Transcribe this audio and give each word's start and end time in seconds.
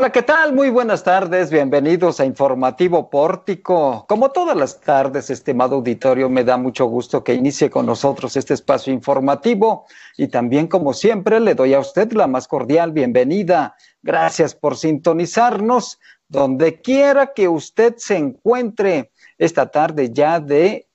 Hola, 0.00 0.12
¿qué 0.12 0.22
tal? 0.22 0.52
Muy 0.52 0.70
buenas 0.70 1.02
tardes, 1.02 1.50
bienvenidos 1.50 2.20
a 2.20 2.24
Informativo 2.24 3.10
Pórtico. 3.10 4.06
Como 4.08 4.30
todas 4.30 4.56
las 4.56 4.80
tardes, 4.80 5.28
estimado 5.28 5.74
auditorio, 5.74 6.30
me 6.30 6.44
da 6.44 6.56
mucho 6.56 6.86
gusto 6.86 7.24
que 7.24 7.34
inicie 7.34 7.68
con 7.68 7.84
nosotros 7.84 8.36
este 8.36 8.54
espacio 8.54 8.92
informativo 8.92 9.86
y 10.16 10.28
también, 10.28 10.68
como 10.68 10.92
siempre, 10.92 11.40
le 11.40 11.56
doy 11.56 11.74
a 11.74 11.80
usted 11.80 12.12
la 12.12 12.28
más 12.28 12.46
cordial 12.46 12.92
bienvenida. 12.92 13.74
Gracias 14.00 14.54
por 14.54 14.76
sintonizarnos 14.76 15.98
donde 16.28 16.80
quiera 16.80 17.32
que 17.34 17.48
usted 17.48 17.96
se 17.96 18.18
encuentre 18.18 19.10
esta 19.36 19.68
tarde 19.68 20.12
ya 20.12 20.38
de 20.38 20.86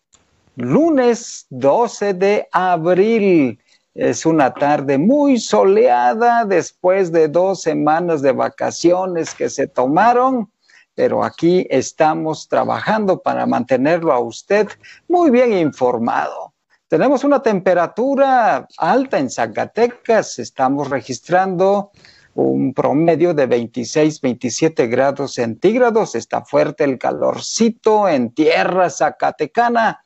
lunes 0.55 1.45
12 1.49 2.13
de 2.13 2.47
abril. 2.53 3.59
Es 3.95 4.25
una 4.25 4.55
tarde 4.55 4.97
muy 4.97 5.39
soleada 5.39 6.45
después 6.45 7.11
de 7.11 7.27
dos 7.27 7.61
semanas 7.61 8.23
de 8.23 8.31
vacaciones 8.31 9.35
que 9.35 9.49
se 9.51 9.67
tomaron, 9.67 10.51
pero 10.95 11.23
aquí 11.23 11.67
estamos 11.69 12.47
trabajando 12.47 13.21
para 13.21 13.45
mantenerlo 13.45 14.11
a 14.11 14.19
usted 14.19 14.67
muy 15.07 15.29
bien 15.29 15.53
informado. 15.53 16.53
Tenemos 16.87 17.23
una 17.23 17.43
temperatura 17.43 18.67
alta 18.79 19.19
en 19.19 19.29
Zacatecas, 19.29 20.39
estamos 20.39 20.89
registrando 20.89 21.91
un 22.33 22.73
promedio 22.73 23.35
de 23.35 23.45
26, 23.45 24.21
27 24.21 24.87
grados 24.87 25.35
centígrados, 25.35 26.15
está 26.15 26.43
fuerte 26.43 26.83
el 26.83 26.97
calorcito 26.97 28.09
en 28.09 28.31
tierra 28.31 28.89
zacatecana 28.89 30.02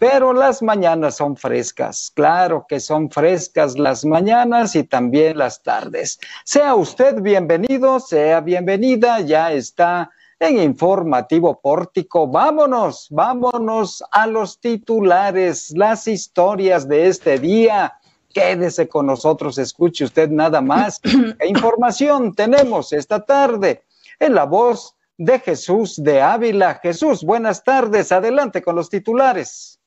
pero 0.00 0.32
las 0.32 0.62
mañanas 0.62 1.16
son 1.16 1.36
frescas. 1.36 2.10
Claro 2.14 2.64
que 2.66 2.80
son 2.80 3.10
frescas 3.10 3.78
las 3.78 4.02
mañanas 4.06 4.74
y 4.74 4.84
también 4.84 5.36
las 5.36 5.62
tardes. 5.62 6.18
Sea 6.42 6.74
usted 6.74 7.20
bienvenido, 7.20 8.00
sea 8.00 8.40
bienvenida, 8.40 9.20
ya 9.20 9.52
está 9.52 10.10
en 10.38 10.58
Informativo 10.58 11.60
Pórtico. 11.60 12.26
Vámonos, 12.26 13.08
vámonos 13.10 14.02
a 14.10 14.26
los 14.26 14.58
titulares, 14.58 15.70
las 15.76 16.08
historias 16.08 16.88
de 16.88 17.08
este 17.08 17.38
día. 17.38 17.92
Quédese 18.32 18.88
con 18.88 19.04
nosotros, 19.04 19.58
escuche 19.58 20.06
usted 20.06 20.30
nada 20.30 20.62
más. 20.62 20.98
¿Qué 21.38 21.46
información 21.46 22.34
tenemos 22.34 22.94
esta 22.94 23.22
tarde? 23.22 23.82
En 24.18 24.34
la 24.34 24.44
voz 24.44 24.96
de 25.18 25.38
Jesús 25.40 26.02
de 26.02 26.22
Ávila. 26.22 26.80
Jesús, 26.82 27.22
buenas 27.22 27.62
tardes. 27.62 28.12
Adelante 28.12 28.62
con 28.62 28.76
los 28.76 28.88
titulares. 28.88 29.79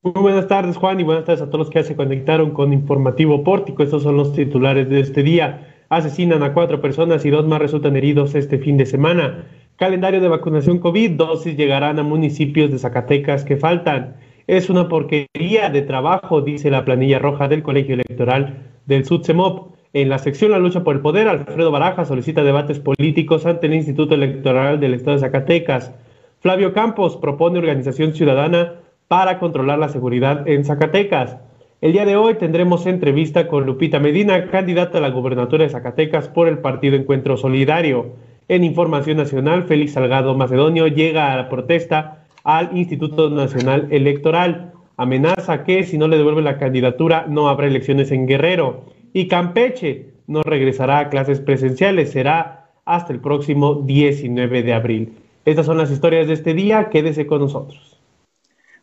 Muy 0.00 0.12
buenas 0.12 0.46
tardes, 0.46 0.76
Juan, 0.76 1.00
y 1.00 1.02
buenas 1.02 1.24
tardes 1.24 1.42
a 1.42 1.46
todos 1.46 1.58
los 1.58 1.70
que 1.70 1.82
se 1.82 1.96
conectaron 1.96 2.52
con 2.52 2.72
Informativo 2.72 3.42
Pórtico. 3.42 3.82
Estos 3.82 4.04
son 4.04 4.16
los 4.16 4.32
titulares 4.32 4.88
de 4.88 5.00
este 5.00 5.24
día. 5.24 5.74
Asesinan 5.88 6.44
a 6.44 6.54
cuatro 6.54 6.80
personas 6.80 7.26
y 7.26 7.30
dos 7.30 7.48
más 7.48 7.58
resultan 7.58 7.96
heridos 7.96 8.36
este 8.36 8.58
fin 8.58 8.76
de 8.76 8.86
semana. 8.86 9.46
Calendario 9.74 10.20
de 10.20 10.28
vacunación 10.28 10.78
COVID, 10.78 11.16
dosis 11.16 11.56
llegarán 11.56 11.98
a 11.98 12.04
municipios 12.04 12.70
de 12.70 12.78
Zacatecas 12.78 13.44
que 13.44 13.56
faltan. 13.56 14.14
Es 14.46 14.70
una 14.70 14.88
porquería 14.88 15.68
de 15.68 15.82
trabajo, 15.82 16.42
dice 16.42 16.70
la 16.70 16.84
planilla 16.84 17.18
roja 17.18 17.48
del 17.48 17.64
Colegio 17.64 17.94
Electoral 17.94 18.70
del 18.86 19.04
SUTSEMOP. 19.04 19.74
En 19.94 20.10
la 20.10 20.18
sección 20.18 20.52
La 20.52 20.60
lucha 20.60 20.84
por 20.84 20.94
el 20.94 21.02
poder, 21.02 21.26
Alfredo 21.26 21.72
Baraja 21.72 22.04
solicita 22.04 22.44
debates 22.44 22.78
políticos 22.78 23.46
ante 23.46 23.66
el 23.66 23.74
Instituto 23.74 24.14
Electoral 24.14 24.78
del 24.78 24.94
Estado 24.94 25.16
de 25.16 25.22
Zacatecas. 25.22 25.92
Flavio 26.38 26.72
Campos 26.72 27.16
propone 27.16 27.58
organización 27.58 28.14
ciudadana 28.14 28.74
para 29.08 29.38
controlar 29.38 29.78
la 29.78 29.88
seguridad 29.88 30.46
en 30.46 30.64
Zacatecas. 30.64 31.38
El 31.80 31.92
día 31.92 32.04
de 32.04 32.16
hoy 32.16 32.34
tendremos 32.34 32.86
entrevista 32.86 33.48
con 33.48 33.64
Lupita 33.64 33.98
Medina, 33.98 34.50
candidata 34.50 34.98
a 34.98 35.00
la 35.00 35.10
gubernatura 35.10 35.64
de 35.64 35.70
Zacatecas 35.70 36.28
por 36.28 36.46
el 36.46 36.58
Partido 36.58 36.96
Encuentro 36.96 37.36
Solidario. 37.36 38.16
En 38.48 38.64
Información 38.64 39.16
Nacional, 39.16 39.64
Félix 39.64 39.92
Salgado 39.92 40.34
Macedonio 40.34 40.88
llega 40.88 41.32
a 41.32 41.36
la 41.36 41.48
protesta 41.48 42.24
al 42.44 42.76
Instituto 42.76 43.30
Nacional 43.30 43.88
Electoral. 43.90 44.72
Amenaza 44.96 45.64
que 45.64 45.84
si 45.84 45.96
no 45.96 46.08
le 46.08 46.18
devuelve 46.18 46.42
la 46.42 46.58
candidatura 46.58 47.26
no 47.28 47.48
habrá 47.48 47.66
elecciones 47.66 48.10
en 48.10 48.26
Guerrero. 48.26 48.84
Y 49.12 49.28
Campeche 49.28 50.10
no 50.26 50.42
regresará 50.42 50.98
a 50.98 51.08
clases 51.08 51.40
presenciales, 51.40 52.10
será 52.10 52.70
hasta 52.84 53.12
el 53.12 53.20
próximo 53.20 53.76
19 53.76 54.62
de 54.62 54.72
abril. 54.74 55.12
Estas 55.44 55.66
son 55.66 55.78
las 55.78 55.90
historias 55.90 56.26
de 56.26 56.34
este 56.34 56.52
día, 56.52 56.90
quédese 56.90 57.26
con 57.26 57.40
nosotros. 57.40 57.87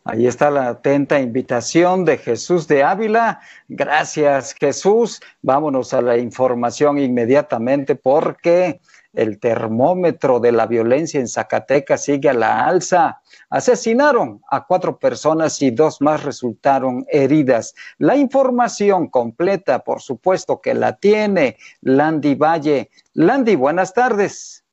Ahí 0.07 0.27
está 0.27 0.51
la 0.51 0.67
atenta 0.67 1.19
invitación 1.19 2.05
de 2.05 2.19
Jesús 2.19 2.67
de 2.67 2.83
Ávila. 2.83 3.39
Gracias, 3.67 4.53
Jesús. 4.53 5.19
Vámonos 5.41 5.95
a 5.95 6.01
la 6.03 6.15
información 6.15 6.99
inmediatamente 6.99 7.95
porque 7.95 8.81
el 9.13 9.39
termómetro 9.39 10.39
de 10.39 10.51
la 10.51 10.67
violencia 10.67 11.19
en 11.19 11.27
Zacatecas 11.27 12.03
sigue 12.03 12.29
a 12.29 12.35
la 12.35 12.67
alza. 12.67 13.19
Asesinaron 13.49 14.43
a 14.51 14.67
cuatro 14.67 14.99
personas 14.99 15.59
y 15.63 15.71
dos 15.71 15.99
más 16.01 16.23
resultaron 16.23 17.03
heridas. 17.09 17.73
La 17.97 18.15
información 18.15 19.07
completa, 19.07 19.79
por 19.79 20.01
supuesto, 20.01 20.61
que 20.61 20.75
la 20.75 20.97
tiene 20.97 21.57
Landy 21.81 22.35
Valle. 22.35 22.91
Landy, 23.13 23.55
buenas 23.55 23.91
tardes. 23.91 24.64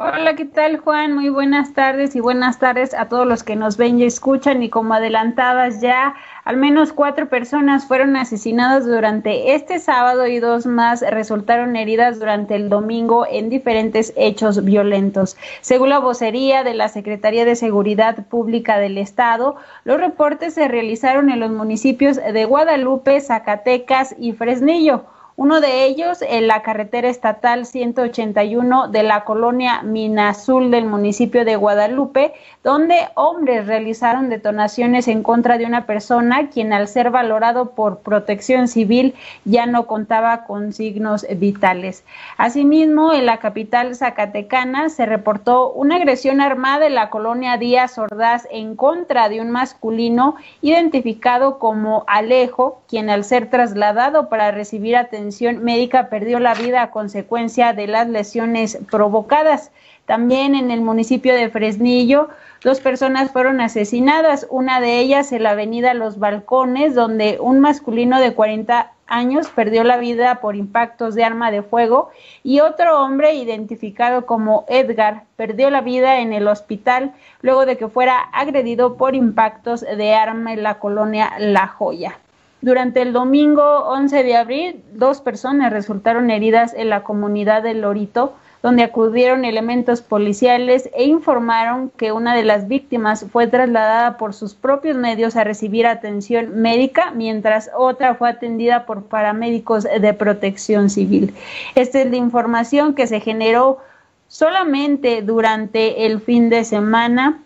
Hola, 0.00 0.36
¿qué 0.36 0.44
tal 0.44 0.76
Juan? 0.76 1.12
Muy 1.12 1.28
buenas 1.28 1.72
tardes 1.72 2.14
y 2.14 2.20
buenas 2.20 2.60
tardes 2.60 2.94
a 2.94 3.08
todos 3.08 3.26
los 3.26 3.42
que 3.42 3.56
nos 3.56 3.76
ven 3.76 3.98
y 3.98 4.04
escuchan. 4.04 4.62
Y 4.62 4.70
como 4.70 4.94
adelantadas 4.94 5.80
ya, 5.80 6.14
al 6.44 6.56
menos 6.56 6.92
cuatro 6.92 7.28
personas 7.28 7.84
fueron 7.84 8.14
asesinadas 8.14 8.86
durante 8.86 9.56
este 9.56 9.80
sábado 9.80 10.28
y 10.28 10.38
dos 10.38 10.66
más 10.66 11.00
resultaron 11.10 11.74
heridas 11.74 12.20
durante 12.20 12.54
el 12.54 12.68
domingo 12.68 13.26
en 13.28 13.48
diferentes 13.48 14.12
hechos 14.16 14.64
violentos. 14.64 15.36
Según 15.62 15.88
la 15.88 15.98
vocería 15.98 16.62
de 16.62 16.74
la 16.74 16.88
Secretaría 16.88 17.44
de 17.44 17.56
Seguridad 17.56 18.24
Pública 18.28 18.78
del 18.78 18.98
Estado, 18.98 19.56
los 19.82 19.98
reportes 19.98 20.54
se 20.54 20.68
realizaron 20.68 21.28
en 21.28 21.40
los 21.40 21.50
municipios 21.50 22.18
de 22.18 22.44
Guadalupe, 22.44 23.20
Zacatecas 23.20 24.14
y 24.16 24.30
Fresnillo. 24.30 25.06
Uno 25.40 25.60
de 25.60 25.84
ellos 25.84 26.18
en 26.20 26.48
la 26.48 26.62
carretera 26.62 27.08
estatal 27.08 27.64
181 27.64 28.88
de 28.88 29.04
la 29.04 29.22
colonia 29.22 29.82
Minazul 29.82 30.72
del 30.72 30.86
municipio 30.86 31.44
de 31.44 31.54
Guadalupe, 31.54 32.32
donde 32.64 33.06
hombres 33.14 33.68
realizaron 33.68 34.30
detonaciones 34.30 35.06
en 35.06 35.22
contra 35.22 35.56
de 35.56 35.64
una 35.64 35.86
persona 35.86 36.48
quien 36.48 36.72
al 36.72 36.88
ser 36.88 37.10
valorado 37.10 37.70
por 37.70 38.00
protección 38.00 38.66
civil 38.66 39.14
ya 39.44 39.66
no 39.66 39.86
contaba 39.86 40.42
con 40.42 40.72
signos 40.72 41.24
vitales. 41.36 42.04
Asimismo, 42.36 43.12
en 43.12 43.24
la 43.24 43.36
capital 43.36 43.94
zacatecana 43.94 44.88
se 44.88 45.06
reportó 45.06 45.70
una 45.70 45.96
agresión 45.96 46.40
armada 46.40 46.88
en 46.88 46.96
la 46.96 47.10
colonia 47.10 47.58
Díaz 47.58 47.96
Ordaz 47.96 48.48
en 48.50 48.74
contra 48.74 49.28
de 49.28 49.40
un 49.40 49.52
masculino 49.52 50.34
identificado 50.62 51.60
como 51.60 52.02
Alejo, 52.08 52.82
quien 52.88 53.08
al 53.08 53.22
ser 53.22 53.48
trasladado 53.50 54.28
para 54.28 54.50
recibir 54.50 54.96
atención 54.96 55.27
médica 55.60 56.08
perdió 56.08 56.40
la 56.40 56.54
vida 56.54 56.82
a 56.82 56.90
consecuencia 56.90 57.72
de 57.72 57.86
las 57.86 58.08
lesiones 58.08 58.78
provocadas. 58.90 59.70
También 60.06 60.54
en 60.54 60.70
el 60.70 60.80
municipio 60.80 61.34
de 61.34 61.50
Fresnillo, 61.50 62.28
dos 62.64 62.80
personas 62.80 63.30
fueron 63.30 63.60
asesinadas, 63.60 64.46
una 64.48 64.80
de 64.80 65.00
ellas 65.00 65.32
en 65.32 65.42
la 65.42 65.50
avenida 65.50 65.92
Los 65.94 66.18
Balcones, 66.18 66.94
donde 66.94 67.38
un 67.40 67.60
masculino 67.60 68.18
de 68.18 68.32
40 68.32 68.92
años 69.08 69.48
perdió 69.48 69.84
la 69.84 69.96
vida 69.96 70.40
por 70.40 70.54
impactos 70.54 71.14
de 71.14 71.24
arma 71.24 71.50
de 71.50 71.62
fuego 71.62 72.10
y 72.42 72.60
otro 72.60 73.02
hombre 73.02 73.34
identificado 73.34 74.26
como 74.26 74.64
Edgar 74.68 75.24
perdió 75.36 75.70
la 75.70 75.80
vida 75.80 76.20
en 76.20 76.32
el 76.32 76.46
hospital 76.46 77.12
luego 77.40 77.66
de 77.66 77.76
que 77.76 77.88
fuera 77.88 78.18
agredido 78.18 78.96
por 78.96 79.14
impactos 79.14 79.80
de 79.80 80.14
arma 80.14 80.52
en 80.52 80.62
la 80.62 80.78
colonia 80.78 81.32
La 81.38 81.66
Joya. 81.66 82.18
Durante 82.60 83.02
el 83.02 83.12
domingo 83.12 83.62
11 83.88 84.24
de 84.24 84.36
abril, 84.36 84.82
dos 84.92 85.20
personas 85.20 85.72
resultaron 85.72 86.30
heridas 86.30 86.74
en 86.74 86.88
la 86.88 87.04
comunidad 87.04 87.62
de 87.62 87.74
Lorito, 87.74 88.34
donde 88.62 88.82
acudieron 88.82 89.44
elementos 89.44 90.02
policiales 90.02 90.90
e 90.92 91.04
informaron 91.04 91.90
que 91.96 92.10
una 92.10 92.34
de 92.34 92.42
las 92.42 92.66
víctimas 92.66 93.26
fue 93.30 93.46
trasladada 93.46 94.16
por 94.16 94.34
sus 94.34 94.54
propios 94.54 94.96
medios 94.96 95.36
a 95.36 95.44
recibir 95.44 95.86
atención 95.86 96.60
médica, 96.60 97.12
mientras 97.12 97.70
otra 97.76 98.16
fue 98.16 98.30
atendida 98.30 98.86
por 98.86 99.04
paramédicos 99.04 99.84
de 99.84 100.12
protección 100.12 100.90
civil. 100.90 101.34
Esta 101.76 102.00
es 102.00 102.10
la 102.10 102.16
información 102.16 102.94
que 102.94 103.06
se 103.06 103.20
generó 103.20 103.78
solamente 104.26 105.22
durante 105.22 106.06
el 106.06 106.20
fin 106.20 106.50
de 106.50 106.64
semana. 106.64 107.38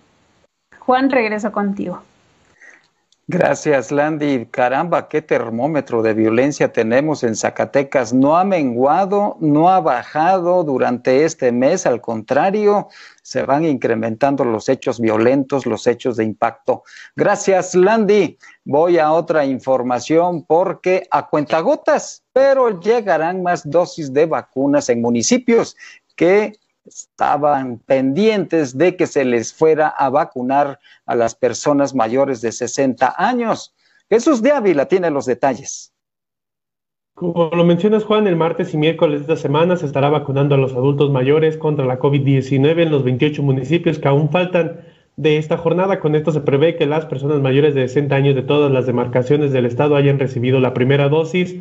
Juan, 0.78 1.10
regreso 1.10 1.52
contigo. 1.52 2.02
Gracias, 3.28 3.92
Landy. 3.92 4.46
Caramba, 4.46 5.08
qué 5.08 5.22
termómetro 5.22 6.02
de 6.02 6.12
violencia 6.12 6.72
tenemos 6.72 7.22
en 7.22 7.36
Zacatecas. 7.36 8.12
No 8.12 8.36
ha 8.36 8.44
menguado, 8.44 9.36
no 9.40 9.70
ha 9.70 9.80
bajado 9.80 10.64
durante 10.64 11.24
este 11.24 11.52
mes, 11.52 11.86
al 11.86 12.00
contrario, 12.00 12.88
se 13.22 13.44
van 13.44 13.64
incrementando 13.64 14.44
los 14.44 14.68
hechos 14.68 14.98
violentos, 14.98 15.66
los 15.66 15.86
hechos 15.86 16.16
de 16.16 16.24
impacto. 16.24 16.82
Gracias, 17.14 17.76
Landy. 17.76 18.38
Voy 18.64 18.98
a 18.98 19.12
otra 19.12 19.44
información 19.44 20.44
porque 20.44 21.06
a 21.12 21.28
cuentagotas, 21.28 22.24
pero 22.32 22.80
llegarán 22.80 23.42
más 23.42 23.62
dosis 23.64 24.12
de 24.12 24.26
vacunas 24.26 24.88
en 24.88 25.00
municipios 25.00 25.76
que 26.16 26.52
estaban 26.84 27.78
pendientes 27.78 28.76
de 28.76 28.96
que 28.96 29.06
se 29.06 29.24
les 29.24 29.52
fuera 29.54 29.88
a 29.88 30.10
vacunar 30.10 30.78
a 31.06 31.14
las 31.14 31.34
personas 31.34 31.94
mayores 31.94 32.40
de 32.40 32.52
60 32.52 33.14
años. 33.16 33.74
Jesús 34.08 34.42
de 34.42 34.52
Ávila 34.52 34.86
tiene 34.86 35.10
los 35.10 35.26
detalles. 35.26 35.92
Como 37.14 37.50
lo 37.54 37.64
mencionas, 37.64 38.04
Juan, 38.04 38.26
el 38.26 38.36
martes 38.36 38.72
y 38.72 38.78
miércoles 38.78 39.20
de 39.20 39.34
esta 39.34 39.36
semana 39.36 39.76
se 39.76 39.86
estará 39.86 40.08
vacunando 40.08 40.54
a 40.54 40.58
los 40.58 40.72
adultos 40.72 41.10
mayores 41.10 41.56
contra 41.56 41.84
la 41.84 41.98
COVID-19 41.98 42.82
en 42.82 42.90
los 42.90 43.04
28 43.04 43.42
municipios 43.42 43.98
que 43.98 44.08
aún 44.08 44.30
faltan 44.30 44.80
de 45.16 45.36
esta 45.36 45.58
jornada. 45.58 46.00
Con 46.00 46.14
esto 46.14 46.32
se 46.32 46.40
prevé 46.40 46.76
que 46.76 46.86
las 46.86 47.04
personas 47.04 47.40
mayores 47.40 47.74
de 47.74 47.86
60 47.86 48.14
años 48.14 48.34
de 48.34 48.42
todas 48.42 48.72
las 48.72 48.86
demarcaciones 48.86 49.52
del 49.52 49.66
estado 49.66 49.94
hayan 49.96 50.18
recibido 50.18 50.58
la 50.58 50.72
primera 50.72 51.08
dosis 51.10 51.54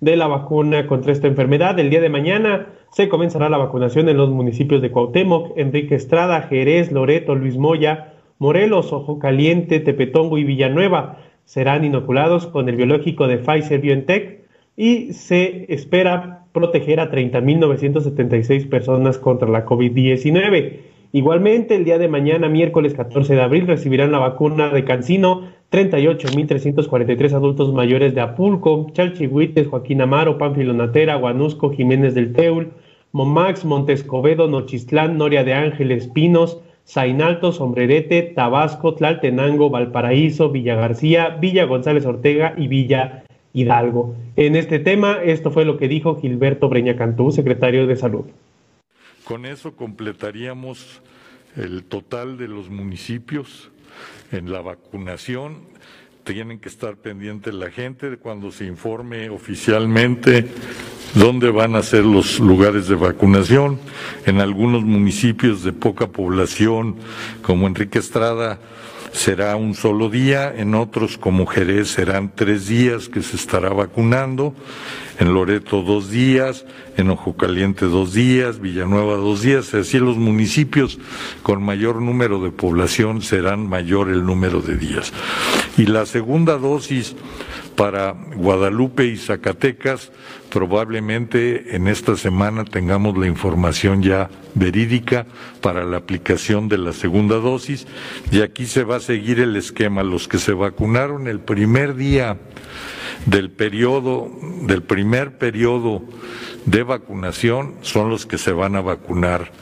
de 0.00 0.16
la 0.16 0.26
vacuna 0.26 0.86
contra 0.86 1.12
esta 1.12 1.28
enfermedad. 1.28 1.78
El 1.78 1.90
día 1.90 2.00
de 2.00 2.08
mañana 2.08 2.68
se 2.90 3.08
comenzará 3.08 3.48
la 3.48 3.58
vacunación 3.58 4.08
en 4.08 4.16
los 4.16 4.30
municipios 4.30 4.82
de 4.82 4.90
Cuauhtémoc, 4.90 5.56
Enrique 5.56 5.94
Estrada, 5.94 6.42
Jerez, 6.42 6.90
Loreto, 6.90 7.34
Luis 7.34 7.56
Moya, 7.56 8.14
Morelos, 8.38 8.92
Ojo 8.92 9.18
Caliente, 9.18 9.80
Tepetongo 9.80 10.38
y 10.38 10.44
Villanueva. 10.44 11.18
Serán 11.44 11.84
inoculados 11.84 12.46
con 12.46 12.68
el 12.68 12.76
biológico 12.76 13.28
de 13.28 13.38
Pfizer 13.38 13.80
BioNTech 13.80 14.40
y 14.76 15.12
se 15.12 15.72
espera 15.72 16.44
proteger 16.52 17.00
a 17.00 17.10
30.976 17.10 18.68
personas 18.68 19.18
contra 19.18 19.48
la 19.48 19.66
COVID-19. 19.66 20.80
Igualmente, 21.12 21.74
el 21.74 21.84
día 21.84 21.98
de 21.98 22.08
mañana, 22.08 22.48
miércoles 22.48 22.94
14 22.94 23.34
de 23.34 23.42
abril, 23.42 23.66
recibirán 23.66 24.12
la 24.12 24.18
vacuna 24.18 24.70
de 24.70 24.84
Cancino 24.84 25.48
38.343 25.70 27.32
adultos 27.32 27.72
mayores 27.72 28.14
de 28.14 28.20
Apulco, 28.20 28.88
Chalchihuites, 28.92 29.68
Joaquín 29.68 30.02
Amaro, 30.02 30.36
Pánfilo 30.36 30.72
Natera, 30.72 31.14
Guanusco, 31.14 31.70
Jiménez 31.70 32.14
del 32.14 32.32
Teul, 32.32 32.72
Momax, 33.12 33.64
Montescobedo, 33.64 34.48
Nochistlán, 34.48 35.16
Noria 35.16 35.44
de 35.44 35.54
Ángeles, 35.54 36.08
Pinos, 36.08 36.60
Zainalto, 36.86 37.52
Sombrerete, 37.52 38.22
Tabasco, 38.22 38.94
Tlaltenango, 38.94 39.70
Valparaíso, 39.70 40.50
Villa 40.50 40.74
García, 40.74 41.36
Villa 41.40 41.64
González 41.64 42.04
Ortega 42.04 42.54
y 42.56 42.66
Villa 42.66 43.22
Hidalgo. 43.52 44.16
En 44.34 44.56
este 44.56 44.80
tema, 44.80 45.18
esto 45.24 45.52
fue 45.52 45.64
lo 45.64 45.76
que 45.76 45.86
dijo 45.86 46.20
Gilberto 46.20 46.68
Breña 46.68 46.96
Cantú, 46.96 47.30
secretario 47.30 47.86
de 47.86 47.94
Salud. 47.94 48.24
Con 49.22 49.46
eso 49.46 49.76
completaríamos 49.76 51.00
el 51.56 51.84
total 51.84 52.38
de 52.38 52.48
los 52.48 52.70
municipios 52.70 53.70
en 54.32 54.52
la 54.52 54.60
vacunación. 54.60 55.68
Tienen 56.24 56.60
que 56.60 56.68
estar 56.68 56.96
pendientes 56.96 57.54
la 57.54 57.70
gente 57.70 58.10
de 58.10 58.18
cuando 58.18 58.50
se 58.50 58.64
informe 58.64 59.30
oficialmente 59.30 60.46
dónde 61.14 61.50
van 61.50 61.74
a 61.74 61.82
ser 61.82 62.04
los 62.04 62.38
lugares 62.38 62.88
de 62.88 62.94
vacunación. 62.94 63.78
En 64.26 64.40
algunos 64.40 64.82
municipios 64.84 65.62
de 65.62 65.72
poca 65.72 66.08
población, 66.08 66.96
como 67.42 67.66
Enrique 67.66 67.98
Estrada, 67.98 68.58
será 69.12 69.56
un 69.56 69.74
solo 69.74 70.08
día, 70.08 70.54
en 70.56 70.74
otros 70.74 71.18
como 71.18 71.46
Jerez 71.46 71.88
serán 71.88 72.32
tres 72.34 72.68
días 72.68 73.08
que 73.08 73.22
se 73.22 73.36
estará 73.36 73.70
vacunando, 73.70 74.54
en 75.18 75.34
Loreto 75.34 75.82
dos 75.82 76.10
días, 76.10 76.64
en 76.96 77.10
Ojo 77.10 77.36
Caliente 77.36 77.86
dos 77.86 78.14
días, 78.14 78.60
Villanueva 78.60 79.16
dos 79.16 79.42
días, 79.42 79.74
así 79.74 79.98
los 79.98 80.16
municipios 80.16 80.98
con 81.42 81.62
mayor 81.62 82.00
número 82.00 82.40
de 82.40 82.50
población 82.50 83.20
serán 83.20 83.68
mayor 83.68 84.10
el 84.10 84.24
número 84.24 84.62
de 84.62 84.76
días. 84.76 85.12
Y 85.76 85.86
la 85.86 86.06
segunda 86.06 86.56
dosis 86.56 87.16
para 87.76 88.12
Guadalupe 88.36 89.06
y 89.06 89.16
Zacatecas, 89.16 90.12
probablemente 90.50 91.76
en 91.76 91.88
esta 91.88 92.16
semana 92.16 92.64
tengamos 92.64 93.16
la 93.16 93.26
información 93.26 94.02
ya 94.02 94.28
verídica 94.54 95.26
para 95.60 95.84
la 95.84 95.96
aplicación 95.96 96.68
de 96.68 96.78
la 96.78 96.92
segunda 96.92 97.36
dosis 97.36 97.86
y 98.30 98.42
aquí 98.42 98.66
se 98.66 98.84
va 98.84 98.96
a 98.96 99.00
seguir 99.00 99.40
el 99.40 99.56
esquema. 99.56 100.02
Los 100.02 100.28
que 100.28 100.38
se 100.38 100.52
vacunaron 100.52 101.28
el 101.28 101.40
primer 101.40 101.94
día 101.94 102.36
del 103.26 103.50
periodo, 103.50 104.30
del 104.62 104.82
primer 104.82 105.38
periodo 105.38 106.02
de 106.66 106.82
vacunación 106.82 107.76
son 107.82 108.10
los 108.10 108.26
que 108.26 108.38
se 108.38 108.52
van 108.52 108.76
a 108.76 108.80
vacunar 108.80 109.52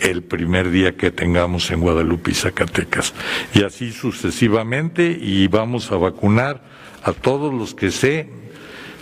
el 0.00 0.22
primer 0.22 0.70
día 0.70 0.96
que 0.96 1.10
tengamos 1.10 1.70
en 1.70 1.80
Guadalupe 1.80 2.30
y 2.30 2.34
Zacatecas. 2.34 3.14
Y 3.52 3.64
así 3.64 3.90
sucesivamente 3.90 5.18
y 5.20 5.48
vamos 5.48 5.90
a 5.90 5.96
vacunar 5.96 6.62
a 7.02 7.12
todos 7.12 7.52
los 7.52 7.74
que 7.74 7.90
se 7.90 8.37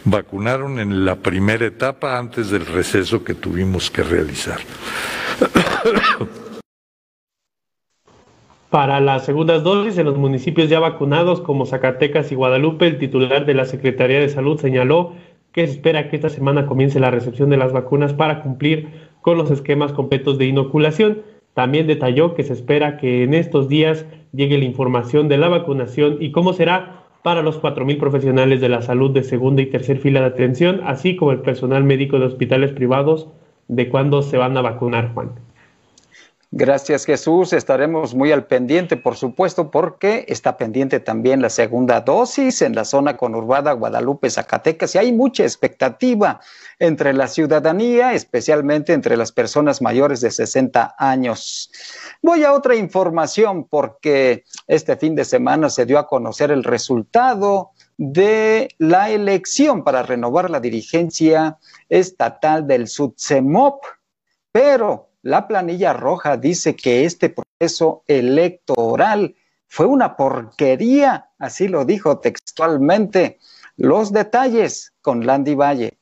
vacunaron 0.07 0.79
en 0.79 1.05
la 1.05 1.17
primera 1.17 1.67
etapa 1.67 2.17
antes 2.17 2.51
del 2.51 2.65
receso 2.65 3.23
que 3.25 3.35
tuvimos 3.35 3.91
que 3.91 4.03
realizar. 4.03 4.61
Para 8.71 9.01
las 9.01 9.25
segundas 9.25 9.63
dosis 9.63 9.99
en 9.99 10.07
los 10.07 10.17
municipios 10.17 10.69
ya 10.69 10.81
vacunados 10.81 11.41
como 11.41 11.67
Zacatecas 11.67 12.31
y 12.31 12.35
Guadalupe, 12.35 12.87
el 12.87 12.99
titular 12.99 13.47
de 13.47 13.55
la 13.55 13.65
Secretaría 13.65 14.21
de 14.21 14.29
Salud 14.29 14.61
señaló 14.61 15.15
que 15.53 15.67
se 15.67 15.73
espera 15.73 16.09
que 16.09 16.17
esta 16.17 16.29
semana 16.29 16.67
comience 16.67 17.01
la 17.01 17.11
recepción 17.11 17.49
de 17.51 17.57
las 17.57 17.73
vacunas 17.73 18.13
para 18.13 18.43
cumplir 18.43 18.89
con 19.23 19.39
los 19.39 19.51
esquemas 19.51 19.93
completos 19.93 20.39
de 20.39 20.47
inoculación. 20.47 21.23
También 21.55 21.87
detalló 21.87 22.35
que 22.35 22.45
se 22.45 22.53
espera 22.53 22.99
que 22.99 23.23
en 23.23 23.35
estos 23.35 23.69
días 23.69 24.05
llegue 24.33 24.59
la 24.59 24.67
información 24.67 25.29
de 25.29 25.39
la 25.39 25.49
vacunación 25.49 26.19
y 26.21 26.31
cómo 26.31 26.53
será 26.53 27.06
para 27.27 27.43
los 27.43 27.61
4.000 27.61 27.99
profesionales 27.99 28.61
de 28.61 28.69
la 28.69 28.83
salud 28.83 29.11
de 29.11 29.25
segunda 29.25 29.61
y 29.61 29.67
tercera 29.67 29.99
fila 29.99 30.21
de 30.21 30.27
atención, 30.27 30.81
así 30.85 31.17
como 31.17 31.33
el 31.33 31.41
personal 31.41 31.83
médico 31.83 32.21
de 32.21 32.27
hospitales 32.27 32.71
privados, 32.71 33.27
de 33.67 33.89
cuándo 33.89 34.23
se 34.23 34.37
van 34.37 34.57
a 34.57 34.63
vacunar, 34.63 35.13
Juan. 35.13 35.33
Gracias 36.53 37.05
Jesús, 37.05 37.53
estaremos 37.53 38.15
muy 38.15 38.31
al 38.31 38.47
pendiente, 38.47 38.97
por 38.97 39.17
supuesto, 39.17 39.73
porque 39.73 40.25
está 40.29 40.57
pendiente 40.57 41.01
también 41.01 41.43
la 41.43 41.51
segunda 41.51 42.01
dosis 42.01 42.63
en 42.63 42.77
la 42.77 42.85
zona 42.85 43.17
conurbada 43.17 43.73
Guadalupe, 43.73 44.31
Zacatecas, 44.31 44.95
y 44.95 44.99
hay 44.99 45.13
mucha 45.13 45.43
expectativa 45.43 46.41
entre 46.79 47.13
la 47.13 47.27
ciudadanía, 47.27 48.15
especialmente 48.15 48.93
entre 48.93 49.17
las 49.17 49.33
personas 49.33 49.83
mayores 49.83 50.21
de 50.21 50.31
60 50.31 50.95
años. 50.97 51.73
Voy 52.23 52.45
a 52.45 52.53
otra 52.53 52.75
información 52.75 53.65
porque 53.69 54.45
este 54.67 54.97
fin 54.97 55.15
de 55.15 55.25
semana 55.25 55.71
se 55.71 55.87
dio 55.87 55.99
a 55.99 56.07
conocer 56.07 56.51
el 56.51 56.65
resultado 56.65 57.71
de 57.97 58.69
la 58.79 59.11
elección 59.11 59.85
para 59.85 60.03
renovar 60.03 60.51
la 60.51 60.61
dirigencia 60.61 61.59
estatal 61.89 62.67
del 62.67 62.89
SUTSEMOP, 62.89 63.85
pero 64.53 65.11
la 65.23 65.49
planilla 65.49 65.93
roja 65.93 66.37
dice 66.37 66.77
que 66.77 67.05
este 67.05 67.31
proceso 67.31 68.03
electoral 68.07 69.35
fue 69.67 69.87
una 69.87 70.17
porquería, 70.17 71.31
así 71.39 71.69
lo 71.69 71.85
dijo 71.85 72.19
textualmente. 72.19 73.39
Los 73.77 74.13
detalles 74.13 74.93
con 75.03 75.27
Landy 75.27 75.55
Valle. 75.55 75.99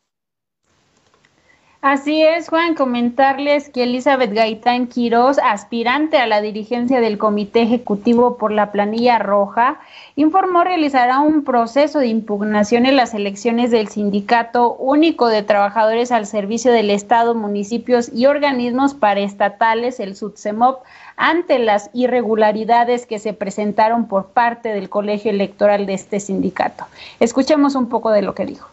Así 1.86 2.22
es, 2.22 2.48
Juan, 2.48 2.74
comentarles 2.74 3.68
que 3.68 3.82
Elizabeth 3.82 4.32
Gaitán 4.32 4.86
Quirós, 4.86 5.38
aspirante 5.38 6.16
a 6.16 6.26
la 6.26 6.40
dirigencia 6.40 6.98
del 7.02 7.18
Comité 7.18 7.60
Ejecutivo 7.60 8.38
por 8.38 8.52
la 8.52 8.72
Planilla 8.72 9.18
Roja, 9.18 9.80
informó 10.16 10.64
realizará 10.64 11.20
un 11.20 11.44
proceso 11.44 11.98
de 11.98 12.06
impugnación 12.06 12.86
en 12.86 12.96
las 12.96 13.12
elecciones 13.12 13.70
del 13.70 13.88
Sindicato 13.88 14.72
Único 14.76 15.28
de 15.28 15.42
Trabajadores 15.42 16.10
al 16.10 16.24
Servicio 16.24 16.72
del 16.72 16.88
Estado, 16.88 17.34
municipios 17.34 18.10
y 18.14 18.24
organismos 18.24 18.94
paraestatales, 18.94 20.00
el 20.00 20.16
SUTSEMOP, 20.16 20.82
ante 21.18 21.58
las 21.58 21.90
irregularidades 21.92 23.04
que 23.04 23.18
se 23.18 23.34
presentaron 23.34 24.08
por 24.08 24.28
parte 24.28 24.70
del 24.70 24.88
colegio 24.88 25.30
electoral 25.30 25.84
de 25.84 25.92
este 25.92 26.18
sindicato. 26.18 26.86
Escuchemos 27.20 27.74
un 27.74 27.90
poco 27.90 28.10
de 28.10 28.22
lo 28.22 28.34
que 28.34 28.46
dijo. 28.46 28.70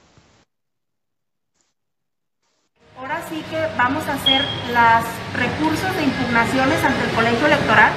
Ahora 3.02 3.21
sí 3.32 3.42
que 3.50 3.66
vamos 3.78 4.04
a 4.10 4.14
hacer 4.14 4.44
los 4.76 5.04
recursos 5.40 5.96
de 5.96 6.04
impugnaciones 6.04 6.84
ante 6.84 7.02
el 7.08 7.12
colegio 7.16 7.48
electoral, 7.48 7.92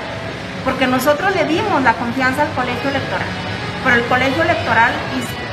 porque 0.65 0.87
nosotros 0.87 1.35
le 1.35 1.45
dimos 1.47 1.83
la 1.83 1.93
confianza 1.95 2.43
al 2.43 2.53
colegio 2.55 2.89
electoral. 2.89 3.27
Pero 3.83 3.97
el 3.97 4.05
colegio 4.05 4.43
electoral, 4.45 4.93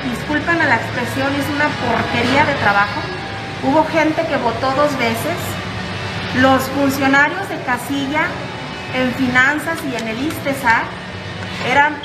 disculpen 0.05 0.61
a 0.61 0.65
la 0.65 0.75
expresión, 0.75 1.33
es 1.33 1.47
una 1.49 1.67
porquería 1.81 2.45
de 2.45 2.53
trabajo. 2.61 3.01
Hubo 3.63 3.83
gente 3.89 4.25
que 4.27 4.37
votó 4.37 4.71
dos 4.77 4.95
veces. 4.97 5.37
Los 6.37 6.61
funcionarios 6.77 7.49
de 7.49 7.59
casilla 7.63 8.23
en 8.93 9.11
finanzas 9.15 9.79
y 9.83 9.95
en 9.95 10.07
el 10.07 10.27
ISTESAR 10.27 10.83
eran 11.67 11.95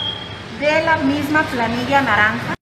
de 0.58 0.82
la 0.82 0.96
misma 0.96 1.42
planilla 1.42 2.00
naranja. 2.00 2.55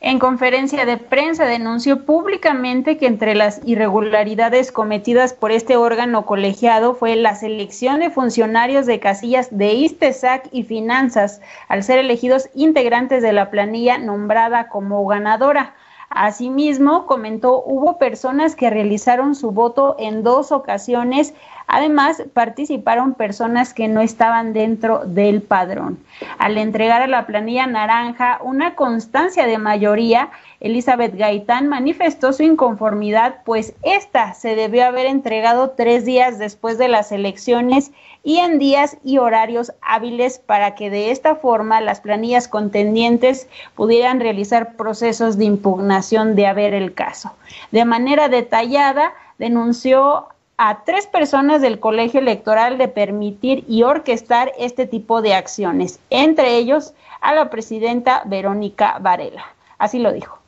En 0.00 0.18
conferencia 0.18 0.84
de 0.84 0.98
prensa 0.98 1.46
denunció 1.46 2.04
públicamente 2.04 2.98
que 2.98 3.06
entre 3.06 3.34
las 3.34 3.62
irregularidades 3.64 4.70
cometidas 4.70 5.32
por 5.32 5.52
este 5.52 5.76
órgano 5.76 6.26
colegiado 6.26 6.94
fue 6.94 7.16
la 7.16 7.34
selección 7.34 8.00
de 8.00 8.10
funcionarios 8.10 8.84
de 8.84 9.00
casillas 9.00 9.48
de 9.56 9.72
ISTESAC 9.72 10.50
y 10.52 10.64
Finanzas, 10.64 11.40
al 11.68 11.82
ser 11.82 11.98
elegidos 11.98 12.50
integrantes 12.54 13.22
de 13.22 13.32
la 13.32 13.50
planilla 13.50 13.96
nombrada 13.96 14.68
como 14.68 15.06
ganadora. 15.06 15.74
Asimismo, 16.10 17.06
comentó, 17.06 17.62
hubo 17.64 17.98
personas 17.98 18.54
que 18.54 18.68
realizaron 18.68 19.34
su 19.34 19.50
voto 19.50 19.96
en 19.98 20.22
dos 20.22 20.52
ocasiones 20.52 21.34
Además, 21.66 22.22
participaron 22.32 23.14
personas 23.14 23.74
que 23.74 23.88
no 23.88 24.00
estaban 24.00 24.52
dentro 24.52 25.02
del 25.04 25.42
padrón. 25.42 25.98
Al 26.38 26.58
entregar 26.58 27.02
a 27.02 27.08
la 27.08 27.26
planilla 27.26 27.66
naranja 27.66 28.38
una 28.42 28.76
constancia 28.76 29.46
de 29.46 29.58
mayoría, 29.58 30.30
Elizabeth 30.60 31.16
Gaitán 31.16 31.68
manifestó 31.68 32.32
su 32.32 32.44
inconformidad, 32.44 33.42
pues 33.44 33.74
esta 33.82 34.34
se 34.34 34.54
debió 34.54 34.86
haber 34.86 35.06
entregado 35.06 35.70
tres 35.70 36.04
días 36.04 36.38
después 36.38 36.78
de 36.78 36.88
las 36.88 37.10
elecciones 37.12 37.90
y 38.22 38.38
en 38.38 38.58
días 38.58 38.96
y 39.04 39.18
horarios 39.18 39.72
hábiles 39.82 40.38
para 40.38 40.74
que 40.74 40.90
de 40.90 41.10
esta 41.10 41.36
forma 41.36 41.80
las 41.80 42.00
planillas 42.00 42.48
contendientes 42.48 43.48
pudieran 43.74 44.20
realizar 44.20 44.74
procesos 44.76 45.36
de 45.36 45.44
impugnación 45.44 46.34
de 46.36 46.46
haber 46.46 46.74
el 46.74 46.94
caso. 46.94 47.32
De 47.70 47.84
manera 47.84 48.28
detallada, 48.28 49.12
denunció 49.38 50.28
a 50.58 50.84
tres 50.84 51.06
personas 51.06 51.60
del 51.60 51.78
colegio 51.78 52.20
electoral 52.20 52.78
de 52.78 52.88
permitir 52.88 53.64
y 53.68 53.82
orquestar 53.82 54.52
este 54.58 54.86
tipo 54.86 55.20
de 55.20 55.34
acciones, 55.34 56.00
entre 56.10 56.56
ellos 56.56 56.94
a 57.20 57.34
la 57.34 57.50
presidenta 57.50 58.22
Verónica 58.24 58.98
Varela. 59.00 59.44
Así 59.78 59.98
lo 59.98 60.12
dijo. 60.12 60.38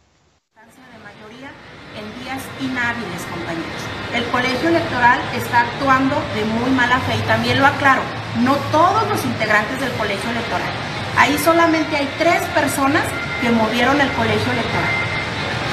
De 0.57 0.99
mayoría 1.05 1.51
en 1.99 2.25
días 2.25 2.43
inhábiles, 2.61 3.25
compañeros. 3.27 3.83
El 4.15 4.25
colegio 4.31 4.71
electoral 4.71 5.21
está 5.37 5.61
actuando 5.61 6.17
de 6.35 6.45
muy 6.45 6.71
mala 6.71 6.99
fe 7.01 7.15
y 7.17 7.27
también 7.27 7.61
lo 7.61 7.67
aclaro, 7.67 8.01
no 8.41 8.55
todos 8.73 9.07
los 9.09 9.23
integrantes 9.25 9.79
del 9.81 9.93
colegio 9.93 10.31
electoral. 10.31 10.71
Ahí 11.19 11.37
solamente 11.39 11.97
hay 11.97 12.09
tres 12.17 12.41
personas 12.55 13.05
que 13.43 13.51
movieron 13.51 14.01
el 14.01 14.11
colegio 14.13 14.53
electoral 14.53 15.08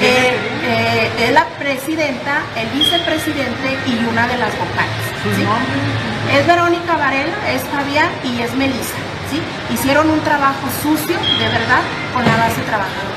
eh, 0.00 0.36
eh, 0.62 1.10
es 1.24 1.32
la 1.32 1.46
presidenta, 1.58 2.42
el 2.56 2.68
vicepresidente 2.78 3.78
y 3.86 4.04
una 4.10 4.26
de 4.28 4.36
las 4.36 4.52
vocales. 4.58 5.06
Es 6.32 6.46
Verónica 6.46 6.96
Varela, 6.96 7.52
es 7.52 7.62
Fabián 7.64 8.10
y 8.24 8.42
es 8.42 8.54
Melissa. 8.54 8.96
¿sí? 9.30 9.40
Hicieron 9.72 10.10
un 10.10 10.20
trabajo 10.20 10.68
sucio, 10.82 11.16
de 11.16 11.48
verdad, 11.48 11.80
con 12.12 12.24
la 12.24 12.36
base 12.36 12.60
trabajadora. 12.62 13.16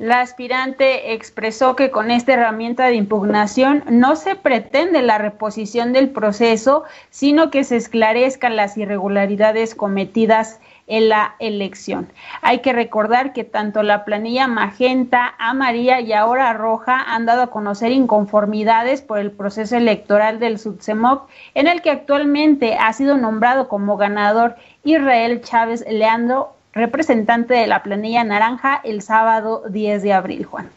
La 0.00 0.20
aspirante 0.20 1.12
expresó 1.12 1.76
que 1.76 1.90
con 1.90 2.10
esta 2.10 2.32
herramienta 2.32 2.86
de 2.86 2.94
impugnación 2.94 3.84
no 3.90 4.16
se 4.16 4.34
pretende 4.34 5.02
la 5.02 5.18
reposición 5.18 5.92
del 5.92 6.08
proceso, 6.08 6.84
sino 7.10 7.50
que 7.50 7.64
se 7.64 7.76
esclarezcan 7.76 8.56
las 8.56 8.78
irregularidades 8.78 9.74
cometidas 9.74 10.58
en 10.90 11.08
la 11.08 11.36
elección. 11.38 12.08
Hay 12.42 12.58
que 12.58 12.74
recordar 12.74 13.32
que 13.32 13.44
tanto 13.44 13.82
la 13.82 14.04
planilla 14.04 14.48
magenta, 14.48 15.34
amarilla 15.38 16.00
y 16.00 16.12
ahora 16.12 16.52
roja 16.52 17.00
han 17.14 17.24
dado 17.24 17.42
a 17.42 17.50
conocer 17.50 17.92
inconformidades 17.92 19.00
por 19.00 19.18
el 19.18 19.30
proceso 19.30 19.76
electoral 19.76 20.40
del 20.40 20.58
Sutsemoc, 20.58 21.28
en 21.54 21.68
el 21.68 21.80
que 21.80 21.90
actualmente 21.90 22.76
ha 22.76 22.92
sido 22.92 23.16
nombrado 23.16 23.68
como 23.68 23.96
ganador 23.96 24.56
Israel 24.82 25.40
Chávez 25.42 25.84
Leandro, 25.88 26.54
representante 26.72 27.54
de 27.54 27.68
la 27.68 27.82
planilla 27.82 28.24
naranja, 28.24 28.80
el 28.82 29.00
sábado 29.00 29.62
10 29.70 30.02
de 30.02 30.12
abril, 30.12 30.44
Juan. 30.44 30.68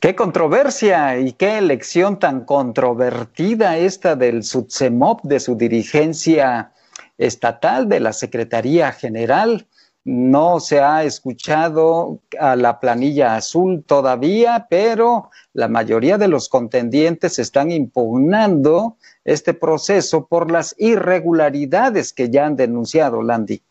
Qué 0.00 0.16
controversia 0.16 1.18
y 1.18 1.32
qué 1.32 1.58
elección 1.58 2.18
tan 2.18 2.44
controvertida 2.44 3.76
esta 3.76 4.16
del 4.16 4.42
Sutsemop, 4.42 5.22
de 5.22 5.38
su 5.38 5.56
dirigencia 5.56 6.72
estatal 7.20 7.88
de 7.88 8.00
la 8.00 8.12
Secretaría 8.12 8.92
General. 8.92 9.66
No 10.02 10.58
se 10.60 10.80
ha 10.80 11.04
escuchado 11.04 12.20
a 12.40 12.56
la 12.56 12.80
planilla 12.80 13.36
azul 13.36 13.84
todavía, 13.86 14.66
pero 14.70 15.30
la 15.52 15.68
mayoría 15.68 16.16
de 16.16 16.28
los 16.28 16.48
contendientes 16.48 17.38
están 17.38 17.70
impugnando 17.70 18.96
este 19.24 19.52
proceso 19.52 20.26
por 20.26 20.50
las 20.50 20.74
irregularidades 20.78 22.14
que 22.14 22.30
ya 22.30 22.46
han 22.46 22.56
denunciado, 22.56 23.22
Landy. 23.22 23.62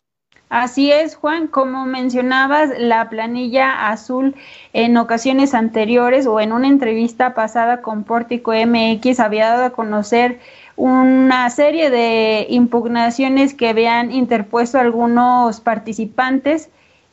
Así 0.49 0.91
es, 0.91 1.15
Juan, 1.15 1.45
como 1.45 1.85
mencionabas, 1.85 2.71
la 2.79 3.07
planilla 3.09 3.89
azul 3.89 4.35
en 4.73 4.97
ocasiones 4.97 5.53
anteriores 5.53 6.25
o 6.25 6.39
en 6.39 6.53
una 6.53 6.67
entrevista 6.67 7.35
pasada 7.35 7.83
con 7.83 8.03
Pórtico 8.03 8.51
MX 8.51 9.19
había 9.19 9.49
dado 9.49 9.65
a 9.65 9.69
conocer 9.69 10.39
una 10.79 11.49
serie 11.49 11.89
de 11.89 12.47
impugnaciones 12.49 13.53
que 13.53 13.67
habían 13.67 14.13
interpuesto 14.13 14.79
algunos 14.79 15.59
participantes 15.59 16.69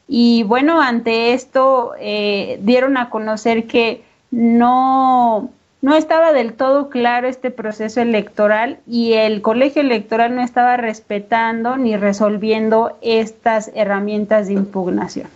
y 0.07 0.45
bueno, 0.45 0.81
ante 0.81 1.33
esto 1.33 1.95
eh, 1.99 2.61
dieron 2.63 2.97
a 2.97 3.11
conocer 3.11 3.67
que 3.67 4.05
no, 4.31 5.51
no 5.83 5.97
estaba 5.97 6.33
del 6.33 6.53
todo 6.53 6.91
claro 6.91 7.27
este 7.27 7.51
proceso 7.51 8.01
electoral 8.01 8.79
y 8.87 9.15
el 9.15 9.43
colegio 9.43 9.83
electoral 9.83 10.37
no 10.37 10.43
estaba 10.43 10.77
respetando 10.77 11.77
ni 11.77 11.97
resolviendo 11.97 12.97
estas 13.03 13.73
herramientas 13.75 14.47
de 14.47 14.53
impugnación 14.53 15.27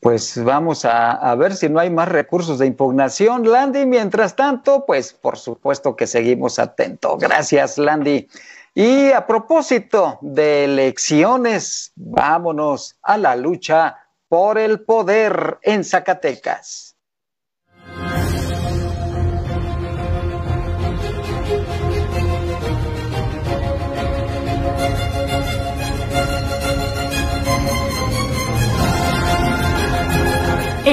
pues 0.00 0.42
vamos 0.42 0.84
a, 0.84 1.34
ver 1.34 1.54
si 1.54 1.68
no 1.68 1.80
hay 1.80 1.90
más 1.90 2.08
recursos 2.08 2.58
de 2.58 2.66
impugnación, 2.66 3.50
Landy. 3.50 3.84
Mientras 3.84 4.36
tanto, 4.36 4.86
pues 4.86 5.12
por 5.12 5.38
supuesto 5.38 5.96
que 5.96 6.06
seguimos 6.06 6.58
atentos. 6.58 7.18
Gracias, 7.18 7.78
Landy. 7.78 8.28
Y 8.74 9.10
a 9.10 9.26
propósito 9.26 10.18
de 10.20 10.64
elecciones, 10.64 11.92
vámonos 11.96 12.96
a 13.02 13.18
la 13.18 13.34
lucha 13.34 13.96
por 14.28 14.58
el 14.58 14.80
poder 14.80 15.58
en 15.62 15.82
Zacatecas. 15.82 16.87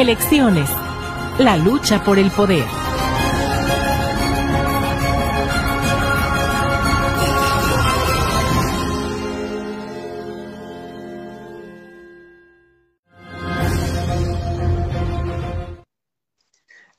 Elecciones. 0.06 0.70
La 1.40 1.58
lucha 1.58 2.04
por 2.04 2.20
el 2.20 2.30
poder. 2.30 2.64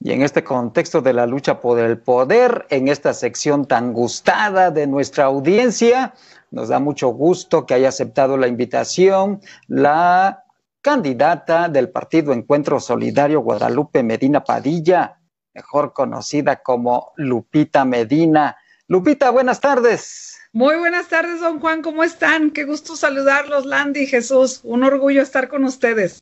Y 0.01 0.11
en 0.11 0.23
este 0.23 0.43
contexto 0.43 1.01
de 1.01 1.13
la 1.13 1.27
lucha 1.27 1.61
por 1.61 1.79
el 1.79 1.99
poder, 1.99 2.67
en 2.71 2.89
esta 2.89 3.15
sección 3.15 3.67
tan 3.67 3.93
gustada 3.93 4.73
de 4.73 4.89
nuestra 4.89 5.27
audiencia, 5.27 6.15
nos 6.51 6.71
da 6.71 6.81
mucho 6.81 7.11
gusto 7.11 7.67
que 7.67 7.75
haya 7.75 7.91
aceptado 7.91 8.37
la 8.37 8.49
invitación 8.49 9.41
la 9.69 10.46
candidata 10.87 11.69
del 11.69 11.91
partido 11.91 12.33
Encuentro 12.33 12.79
Solidario 12.79 13.41
Guadalupe 13.41 14.05
Medina 14.05 14.45
Padilla, 14.45 15.19
mejor 15.53 15.93
conocida 15.93 16.63
como 16.63 17.11
Lupita 17.17 17.85
Medina. 17.85 18.57
Lupita, 18.87 19.31
buenas 19.31 19.61
tardes. 19.61 20.39
Muy 20.53 20.77
buenas 20.77 21.09
tardes, 21.09 21.41
don 21.41 21.59
Juan, 21.59 21.83
¿cómo 21.83 22.05
están? 22.05 22.53
Qué 22.53 22.63
gusto 22.63 22.95
saludarlos, 22.95 23.67
Landy 23.67 24.03
y 24.03 24.07
Jesús. 24.07 24.61
Un 24.63 24.85
orgullo 24.85 25.23
estar 25.23 25.49
con 25.49 25.65
ustedes. 25.65 26.21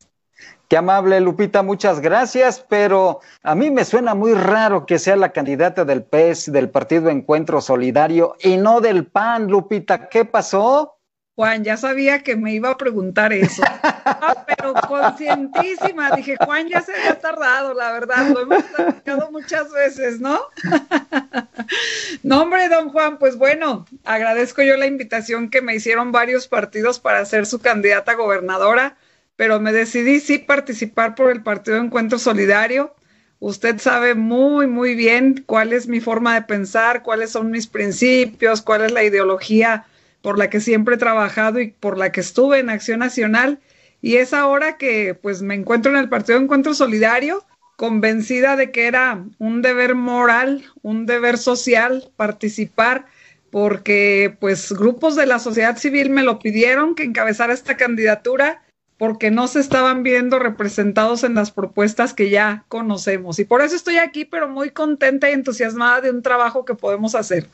Qué 0.66 0.78
amable, 0.78 1.20
Lupita, 1.20 1.62
muchas 1.62 2.00
gracias, 2.00 2.64
pero 2.66 3.20
a 3.42 3.54
mí 3.54 3.70
me 3.70 3.84
suena 3.84 4.14
muy 4.14 4.32
raro 4.32 4.86
que 4.86 4.98
sea 4.98 5.16
la 5.16 5.32
candidata 5.32 5.84
del 5.84 6.04
PES, 6.04 6.50
del 6.52 6.70
Partido 6.70 7.10
Encuentro 7.10 7.60
Solidario, 7.60 8.34
y 8.40 8.56
no 8.56 8.80
del 8.80 9.08
PAN, 9.08 9.46
Lupita. 9.48 10.08
¿Qué 10.08 10.24
pasó? 10.24 10.96
Juan, 11.36 11.64
ya 11.64 11.76
sabía 11.76 12.22
que 12.22 12.36
me 12.36 12.54
iba 12.54 12.70
a 12.70 12.76
preguntar 12.76 13.32
eso. 13.32 13.62
Ah, 13.66 14.44
pero 14.46 14.74
conscientísima, 14.74 16.12
dije, 16.12 16.36
Juan 16.38 16.68
ya 16.68 16.80
se 16.80 16.94
había 16.94 17.18
tardado, 17.18 17.74
la 17.74 17.92
verdad, 17.92 18.28
lo 18.28 18.40
hemos 18.42 18.62
platicado 18.62 19.30
muchas 19.32 19.72
veces, 19.72 20.20
¿no? 20.20 20.40
no, 22.22 22.42
hombre, 22.42 22.68
don 22.68 22.90
Juan, 22.90 23.18
pues 23.18 23.36
bueno, 23.36 23.84
agradezco 24.04 24.62
yo 24.62 24.76
la 24.76 24.86
invitación 24.86 25.50
que 25.50 25.60
me 25.60 25.74
hicieron 25.74 26.12
varios 26.12 26.46
partidos 26.46 27.00
para 27.00 27.24
ser 27.24 27.46
su 27.46 27.60
candidata 27.60 28.12
a 28.12 28.16
gobernadora, 28.16 28.96
pero 29.34 29.58
me 29.58 29.72
decidí 29.72 30.20
sí 30.20 30.38
participar 30.38 31.16
por 31.16 31.32
el 31.32 31.42
Partido 31.42 31.78
Encuentro 31.78 32.20
Solidario. 32.20 32.94
Usted 33.40 33.78
sabe 33.80 34.14
muy, 34.14 34.68
muy 34.68 34.94
bien 34.94 35.42
cuál 35.46 35.72
es 35.72 35.88
mi 35.88 36.00
forma 36.00 36.34
de 36.34 36.42
pensar, 36.42 37.02
cuáles 37.02 37.30
son 37.30 37.50
mis 37.50 37.66
principios, 37.66 38.62
cuál 38.62 38.84
es 38.84 38.92
la 38.92 39.02
ideología 39.02 39.86
por 40.24 40.38
la 40.38 40.48
que 40.48 40.58
siempre 40.58 40.94
he 40.94 40.98
trabajado 40.98 41.60
y 41.60 41.72
por 41.72 41.98
la 41.98 42.10
que 42.10 42.20
estuve 42.20 42.58
en 42.58 42.70
Acción 42.70 43.00
Nacional. 43.00 43.60
Y 44.00 44.16
es 44.16 44.32
ahora 44.32 44.78
que 44.78 45.12
pues 45.12 45.42
me 45.42 45.54
encuentro 45.54 45.92
en 45.92 45.98
el 45.98 46.08
Partido 46.08 46.38
Encuentro 46.38 46.72
Solidario, 46.72 47.44
convencida 47.76 48.56
de 48.56 48.70
que 48.70 48.86
era 48.86 49.22
un 49.38 49.60
deber 49.60 49.94
moral, 49.94 50.64
un 50.80 51.04
deber 51.04 51.36
social 51.36 52.10
participar, 52.16 53.04
porque 53.50 54.34
pues 54.40 54.72
grupos 54.72 55.14
de 55.14 55.26
la 55.26 55.38
sociedad 55.38 55.76
civil 55.76 56.08
me 56.08 56.22
lo 56.22 56.38
pidieron 56.38 56.94
que 56.94 57.04
encabezara 57.04 57.52
esta 57.52 57.76
candidatura 57.76 58.62
porque 58.96 59.30
no 59.30 59.46
se 59.46 59.60
estaban 59.60 60.02
viendo 60.02 60.38
representados 60.38 61.22
en 61.22 61.34
las 61.34 61.50
propuestas 61.50 62.14
que 62.14 62.30
ya 62.30 62.64
conocemos. 62.68 63.38
Y 63.38 63.44
por 63.44 63.60
eso 63.60 63.76
estoy 63.76 63.98
aquí, 63.98 64.24
pero 64.24 64.48
muy 64.48 64.70
contenta 64.70 65.28
y 65.28 65.34
entusiasmada 65.34 66.00
de 66.00 66.12
un 66.12 66.22
trabajo 66.22 66.64
que 66.64 66.74
podemos 66.74 67.14
hacer. 67.14 67.46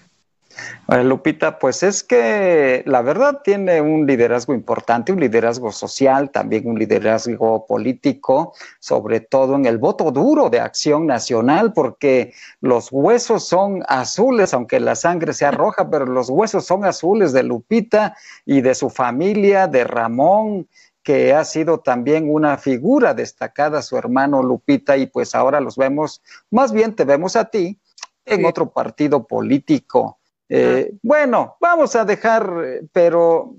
Lupita, 0.89 1.59
pues 1.59 1.83
es 1.83 2.03
que 2.03 2.83
la 2.87 3.01
verdad 3.03 3.41
tiene 3.45 3.81
un 3.81 4.07
liderazgo 4.07 4.55
importante, 4.55 5.13
un 5.13 5.21
liderazgo 5.21 5.71
social, 5.71 6.31
también 6.31 6.69
un 6.69 6.79
liderazgo 6.79 7.67
político, 7.67 8.55
sobre 8.81 9.21
todo 9.21 9.55
en 9.55 9.67
el 9.67 9.79
voto 9.79 10.11
duro 10.11 10.51
de 10.51 10.61
acción 10.61 11.07
nacional, 11.07 11.73
porque 11.73 12.35
los 12.61 12.91
huesos 12.91 13.47
son 13.47 13.85
azules, 13.87 14.53
aunque 14.53 14.81
la 14.81 14.97
sangre 14.97 15.33
sea 15.33 15.53
roja, 15.53 15.89
pero 15.89 16.07
los 16.07 16.29
huesos 16.29 16.67
son 16.67 16.85
azules 16.85 17.33
de 17.33 17.45
Lupita 17.45 18.17
y 18.45 18.61
de 18.61 18.75
su 18.75 18.91
familia, 18.91 19.69
de 19.69 19.85
Ramón, 19.85 20.69
que 21.03 21.33
ha 21.33 21.45
sido 21.45 21.79
también 21.79 22.29
una 22.29 22.59
figura 22.59 23.15
destacada, 23.15 23.81
su 23.83 23.97
hermano 23.97 24.43
Lupita, 24.43 24.97
y 24.97 25.07
pues 25.07 25.35
ahora 25.35 25.61
los 25.61 25.77
vemos, 25.77 26.21
más 26.51 26.73
bien 26.73 26.95
te 26.95 27.05
vemos 27.05 27.37
a 27.37 27.47
ti 27.47 27.79
en 28.27 28.45
otro 28.45 28.71
partido 28.71 29.27
político 29.27 30.20
eh, 30.51 30.93
bueno, 31.03 31.57
vamos 31.61 31.95
a 31.95 32.05
dejar, 32.05 32.53
pero 32.93 33.55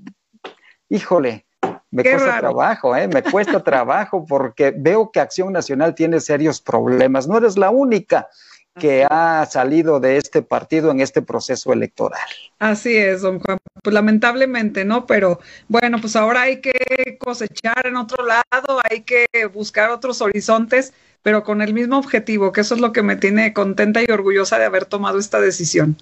híjole, 0.90 1.46
me 1.90 2.04
cuesta 2.04 2.40
trabajo, 2.40 2.96
¿eh? 2.96 3.08
me 3.08 3.24
cuesta 3.24 3.64
trabajo 3.64 4.26
porque 4.26 4.74
veo 4.76 5.10
que 5.10 5.22
Acción 5.22 5.54
Nacional 5.54 5.96
tiene 5.96 6.20
serios 6.20 6.62
problemas. 6.62 7.28
No 7.28 7.38
eres 7.38 7.58
la 7.58 7.70
única 7.70 8.28
que 8.80 9.06
ha 9.10 9.46
salido 9.50 10.00
de 10.00 10.18
este 10.18 10.42
partido 10.42 10.92
en 10.92 11.02
este 11.02 11.22
proceso 11.22 11.74
electoral. 11.74 12.22
Así 12.60 12.96
es, 12.96 13.22
don 13.22 13.40
Juan. 13.40 13.58
Pues 13.84 13.94
lamentablemente, 13.94 14.86
¿no? 14.86 15.06
Pero 15.06 15.40
bueno, 15.68 16.00
pues 16.00 16.16
ahora 16.16 16.44
hay 16.44 16.62
que 16.62 17.18
cosechar 17.20 17.86
en 17.88 17.96
otro 17.96 18.26
lado, 18.26 18.82
hay 18.90 19.02
que 19.02 19.28
buscar 19.54 19.92
otros 19.92 20.22
horizontes, 20.22 20.94
pero 21.22 21.44
con 21.44 21.62
el 21.62 21.74
mismo 21.74 21.98
objetivo, 21.98 22.52
que 22.52 22.62
eso 22.62 22.76
es 22.76 22.82
lo 22.82 22.92
que 22.92 23.02
me 23.02 23.16
tiene 23.16 23.54
contenta 23.54 24.02
y 24.02 24.12
orgullosa 24.12 24.58
de 24.58 24.66
haber 24.66 24.86
tomado 24.86 25.20
esta 25.20 25.40
decisión. 25.42 25.98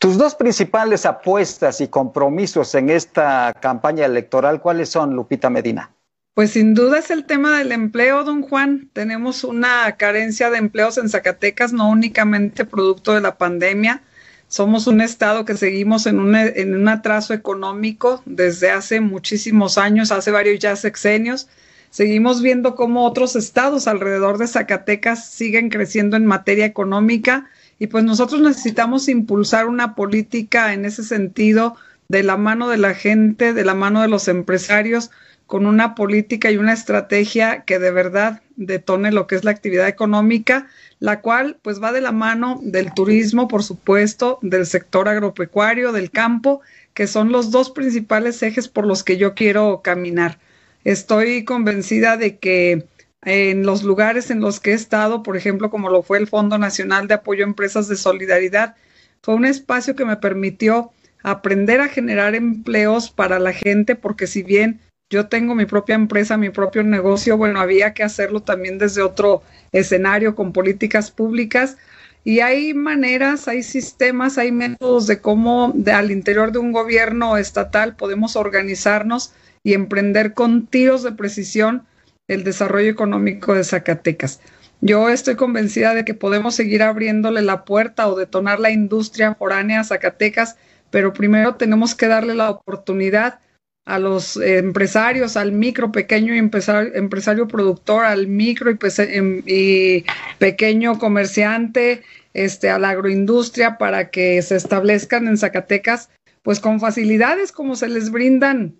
Tus 0.00 0.16
dos 0.16 0.34
principales 0.34 1.04
apuestas 1.04 1.82
y 1.82 1.88
compromisos 1.88 2.74
en 2.74 2.88
esta 2.88 3.52
campaña 3.60 4.06
electoral, 4.06 4.62
¿cuáles 4.62 4.88
son, 4.88 5.14
Lupita 5.14 5.50
Medina? 5.50 5.90
Pues 6.32 6.52
sin 6.52 6.72
duda 6.72 6.98
es 6.98 7.10
el 7.10 7.26
tema 7.26 7.58
del 7.58 7.70
empleo, 7.70 8.24
don 8.24 8.40
Juan. 8.40 8.88
Tenemos 8.94 9.44
una 9.44 9.98
carencia 9.98 10.48
de 10.48 10.56
empleos 10.56 10.96
en 10.96 11.10
Zacatecas, 11.10 11.74
no 11.74 11.90
únicamente 11.90 12.64
producto 12.64 13.12
de 13.12 13.20
la 13.20 13.36
pandemia. 13.36 14.02
Somos 14.48 14.86
un 14.86 15.02
estado 15.02 15.44
que 15.44 15.54
seguimos 15.54 16.06
en 16.06 16.18
un, 16.18 16.34
en 16.34 16.74
un 16.74 16.88
atraso 16.88 17.34
económico 17.34 18.22
desde 18.24 18.70
hace 18.70 19.00
muchísimos 19.02 19.76
años, 19.76 20.12
hace 20.12 20.30
varios 20.30 20.60
ya 20.60 20.76
sexenios. 20.76 21.46
Seguimos 21.90 22.40
viendo 22.40 22.74
cómo 22.74 23.04
otros 23.04 23.36
estados 23.36 23.86
alrededor 23.86 24.38
de 24.38 24.46
Zacatecas 24.46 25.28
siguen 25.28 25.68
creciendo 25.68 26.16
en 26.16 26.24
materia 26.24 26.64
económica 26.64 27.50
y 27.80 27.86
pues 27.86 28.04
nosotros 28.04 28.42
necesitamos 28.42 29.08
impulsar 29.08 29.66
una 29.66 29.94
política 29.94 30.74
en 30.74 30.84
ese 30.84 31.02
sentido 31.02 31.76
de 32.08 32.22
la 32.22 32.36
mano 32.36 32.68
de 32.68 32.76
la 32.76 32.92
gente, 32.92 33.54
de 33.54 33.64
la 33.64 33.74
mano 33.74 34.02
de 34.02 34.08
los 34.08 34.28
empresarios, 34.28 35.10
con 35.46 35.64
una 35.64 35.94
política 35.94 36.50
y 36.50 36.58
una 36.58 36.74
estrategia 36.74 37.64
que 37.64 37.78
de 37.78 37.90
verdad 37.90 38.42
detone 38.56 39.12
lo 39.12 39.26
que 39.26 39.34
es 39.34 39.44
la 39.44 39.50
actividad 39.50 39.88
económica, 39.88 40.68
la 40.98 41.22
cual 41.22 41.56
pues 41.62 41.82
va 41.82 41.90
de 41.90 42.02
la 42.02 42.12
mano 42.12 42.60
del 42.62 42.92
turismo, 42.92 43.48
por 43.48 43.62
supuesto, 43.62 44.38
del 44.42 44.66
sector 44.66 45.08
agropecuario, 45.08 45.90
del 45.90 46.10
campo, 46.10 46.60
que 46.92 47.06
son 47.06 47.32
los 47.32 47.50
dos 47.50 47.70
principales 47.70 48.42
ejes 48.42 48.68
por 48.68 48.86
los 48.86 49.02
que 49.02 49.16
yo 49.16 49.34
quiero 49.34 49.80
caminar. 49.82 50.38
Estoy 50.84 51.44
convencida 51.44 52.18
de 52.18 52.36
que 52.36 52.86
en 53.22 53.66
los 53.66 53.82
lugares 53.82 54.30
en 54.30 54.40
los 54.40 54.60
que 54.60 54.70
he 54.70 54.74
estado, 54.74 55.22
por 55.22 55.36
ejemplo, 55.36 55.70
como 55.70 55.90
lo 55.90 56.02
fue 56.02 56.18
el 56.18 56.26
Fondo 56.26 56.58
Nacional 56.58 57.06
de 57.06 57.14
Apoyo 57.14 57.44
a 57.44 57.48
Empresas 57.48 57.88
de 57.88 57.96
Solidaridad, 57.96 58.76
fue 59.22 59.34
un 59.34 59.44
espacio 59.44 59.94
que 59.94 60.04
me 60.04 60.16
permitió 60.16 60.90
aprender 61.22 61.80
a 61.80 61.88
generar 61.88 62.34
empleos 62.34 63.10
para 63.10 63.38
la 63.38 63.52
gente, 63.52 63.94
porque 63.94 64.26
si 64.26 64.42
bien 64.42 64.80
yo 65.10 65.26
tengo 65.26 65.54
mi 65.54 65.66
propia 65.66 65.96
empresa, 65.96 66.36
mi 66.36 66.50
propio 66.50 66.82
negocio, 66.82 67.36
bueno, 67.36 67.60
había 67.60 67.92
que 67.92 68.04
hacerlo 68.04 68.40
también 68.42 68.78
desde 68.78 69.02
otro 69.02 69.42
escenario 69.72 70.34
con 70.34 70.52
políticas 70.52 71.10
públicas. 71.10 71.76
Y 72.22 72.40
hay 72.40 72.74
maneras, 72.74 73.48
hay 73.48 73.62
sistemas, 73.62 74.38
hay 74.38 74.52
métodos 74.52 75.06
de 75.06 75.20
cómo 75.20 75.74
al 75.92 76.10
interior 76.10 76.52
de 76.52 76.58
un 76.58 76.70
gobierno 76.70 77.36
estatal 77.36 77.96
podemos 77.96 78.36
organizarnos 78.36 79.32
y 79.64 79.74
emprender 79.74 80.32
con 80.32 80.66
tiros 80.66 81.02
de 81.02 81.12
precisión 81.12 81.86
el 82.30 82.44
desarrollo 82.44 82.88
económico 82.88 83.54
de 83.54 83.64
Zacatecas. 83.64 84.40
Yo 84.80 85.08
estoy 85.10 85.34
convencida 85.34 85.94
de 85.94 86.04
que 86.04 86.14
podemos 86.14 86.54
seguir 86.54 86.82
abriéndole 86.82 87.42
la 87.42 87.64
puerta 87.64 88.08
o 88.08 88.16
detonar 88.16 88.60
la 88.60 88.70
industria 88.70 89.34
foránea 89.34 89.80
a 89.80 89.84
Zacatecas, 89.84 90.56
pero 90.90 91.12
primero 91.12 91.56
tenemos 91.56 91.94
que 91.94 92.06
darle 92.06 92.34
la 92.34 92.50
oportunidad 92.50 93.40
a 93.84 93.98
los 93.98 94.36
empresarios, 94.36 95.36
al 95.36 95.50
micro, 95.50 95.90
pequeño 95.90 96.32
empresario, 96.32 96.94
empresario 96.94 97.48
productor, 97.48 98.04
al 98.04 98.28
micro 98.28 98.70
y, 98.70 98.78
em, 98.98 99.42
y, 99.44 100.04
pequeño 100.38 100.98
comerciante, 100.98 102.02
este, 102.32 102.70
a 102.70 102.78
la 102.78 102.90
agroindustria 102.90 103.76
para 103.76 104.10
que 104.10 104.40
se 104.42 104.54
establezcan 104.54 105.26
en 105.26 105.36
Zacatecas, 105.36 106.10
pues 106.42 106.60
con 106.60 106.78
facilidades 106.78 107.50
como 107.50 107.74
se 107.74 107.88
les 107.88 108.10
brindan 108.10 108.76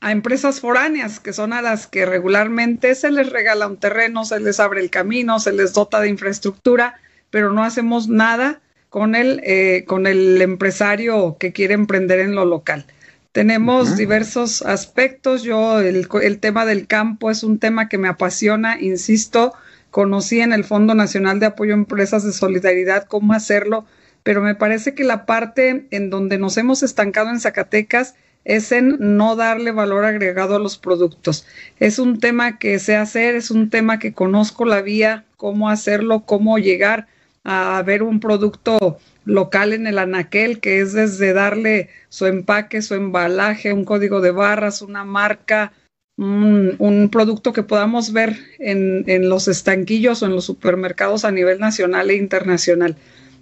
a 0.00 0.12
empresas 0.12 0.60
foráneas, 0.60 1.20
que 1.20 1.32
son 1.32 1.52
a 1.52 1.62
las 1.62 1.86
que 1.86 2.06
regularmente 2.06 2.94
se 2.94 3.10
les 3.10 3.30
regala 3.30 3.66
un 3.66 3.78
terreno, 3.78 4.24
se 4.24 4.40
les 4.40 4.60
abre 4.60 4.80
el 4.80 4.90
camino, 4.90 5.40
se 5.40 5.52
les 5.52 5.72
dota 5.72 6.00
de 6.00 6.08
infraestructura, 6.08 7.00
pero 7.30 7.52
no 7.52 7.64
hacemos 7.64 8.08
nada 8.08 8.60
con 8.88 9.14
el, 9.14 9.40
eh, 9.44 9.84
con 9.86 10.06
el 10.06 10.40
empresario 10.40 11.36
que 11.38 11.52
quiere 11.52 11.74
emprender 11.74 12.20
en 12.20 12.34
lo 12.34 12.44
local. 12.44 12.86
Tenemos 13.32 13.96
diversos 13.96 14.62
aspectos. 14.62 15.42
Yo, 15.42 15.80
el, 15.80 16.08
el 16.22 16.38
tema 16.38 16.64
del 16.64 16.86
campo 16.86 17.30
es 17.30 17.42
un 17.42 17.58
tema 17.58 17.88
que 17.88 17.98
me 17.98 18.08
apasiona, 18.08 18.80
insisto, 18.80 19.52
conocí 19.90 20.40
en 20.40 20.52
el 20.52 20.64
Fondo 20.64 20.94
Nacional 20.94 21.38
de 21.38 21.46
Apoyo 21.46 21.74
a 21.74 21.76
Empresas 21.76 22.24
de 22.24 22.32
Solidaridad 22.32 23.04
cómo 23.04 23.34
hacerlo, 23.34 23.84
pero 24.22 24.42
me 24.42 24.54
parece 24.54 24.94
que 24.94 25.04
la 25.04 25.26
parte 25.26 25.86
en 25.90 26.10
donde 26.10 26.38
nos 26.38 26.56
hemos 26.56 26.82
estancado 26.82 27.30
en 27.30 27.40
Zacatecas 27.40 28.14
es 28.48 28.72
en 28.72 28.96
no 28.98 29.36
darle 29.36 29.72
valor 29.72 30.06
agregado 30.06 30.56
a 30.56 30.58
los 30.58 30.78
productos. 30.78 31.46
Es 31.78 31.98
un 31.98 32.18
tema 32.18 32.58
que 32.58 32.78
sé 32.78 32.96
hacer, 32.96 33.36
es 33.36 33.50
un 33.50 33.68
tema 33.68 33.98
que 33.98 34.14
conozco 34.14 34.64
la 34.64 34.80
vía, 34.80 35.26
cómo 35.36 35.68
hacerlo, 35.68 36.24
cómo 36.24 36.58
llegar 36.58 37.06
a 37.44 37.82
ver 37.84 38.02
un 38.02 38.20
producto 38.20 38.98
local 39.26 39.74
en 39.74 39.86
el 39.86 39.98
anaquel, 39.98 40.60
que 40.60 40.80
es 40.80 40.94
desde 40.94 41.34
darle 41.34 41.90
su 42.08 42.24
empaque, 42.24 42.80
su 42.80 42.94
embalaje, 42.94 43.74
un 43.74 43.84
código 43.84 44.22
de 44.22 44.30
barras, 44.30 44.80
una 44.80 45.04
marca, 45.04 45.74
un, 46.16 47.10
producto 47.12 47.52
que 47.52 47.62
podamos 47.62 48.14
ver 48.14 48.34
en, 48.58 49.04
en, 49.08 49.28
los 49.28 49.46
estanquillos 49.46 50.22
o 50.22 50.26
en 50.26 50.32
los 50.32 50.46
supermercados 50.46 51.26
a 51.26 51.30
nivel 51.30 51.60
nacional 51.60 52.08
e 52.08 52.16
internacional. 52.16 52.96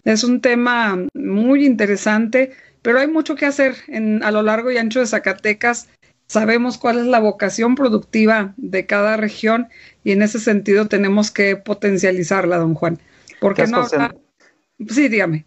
Es 0.05 0.25
un 0.25 0.41
tema 0.41 0.99
muy 1.15 1.65
interesante 1.65 2.51
pero 2.87 3.01
hay 3.01 3.09
mucho 3.09 3.35
que 3.35 3.47
hacer 3.47 3.75
en, 3.89 4.23
a 4.23 4.31
lo 4.31 4.43
largo 4.43 4.71
y 4.71 4.79
ancho 4.79 5.01
de 5.01 5.09
Zacatecas. 5.09 5.89
Sabemos 6.29 6.79
cuál 6.79 7.01
es 7.01 7.07
la 7.07 7.19
vocación 7.19 7.75
productiva 7.75 8.55
de 8.57 8.87
cada 8.87 9.17
región 9.17 9.67
y 10.05 10.13
en 10.13 10.23
ese 10.23 10.39
sentido 10.39 10.87
tenemos 10.87 11.33
que 11.33 11.57
potencializarla, 11.57 12.59
don 12.59 12.75
Juan. 12.75 13.01
Porque 13.41 13.67
no. 13.67 13.89
Sí, 14.89 15.09
dígame. 15.09 15.45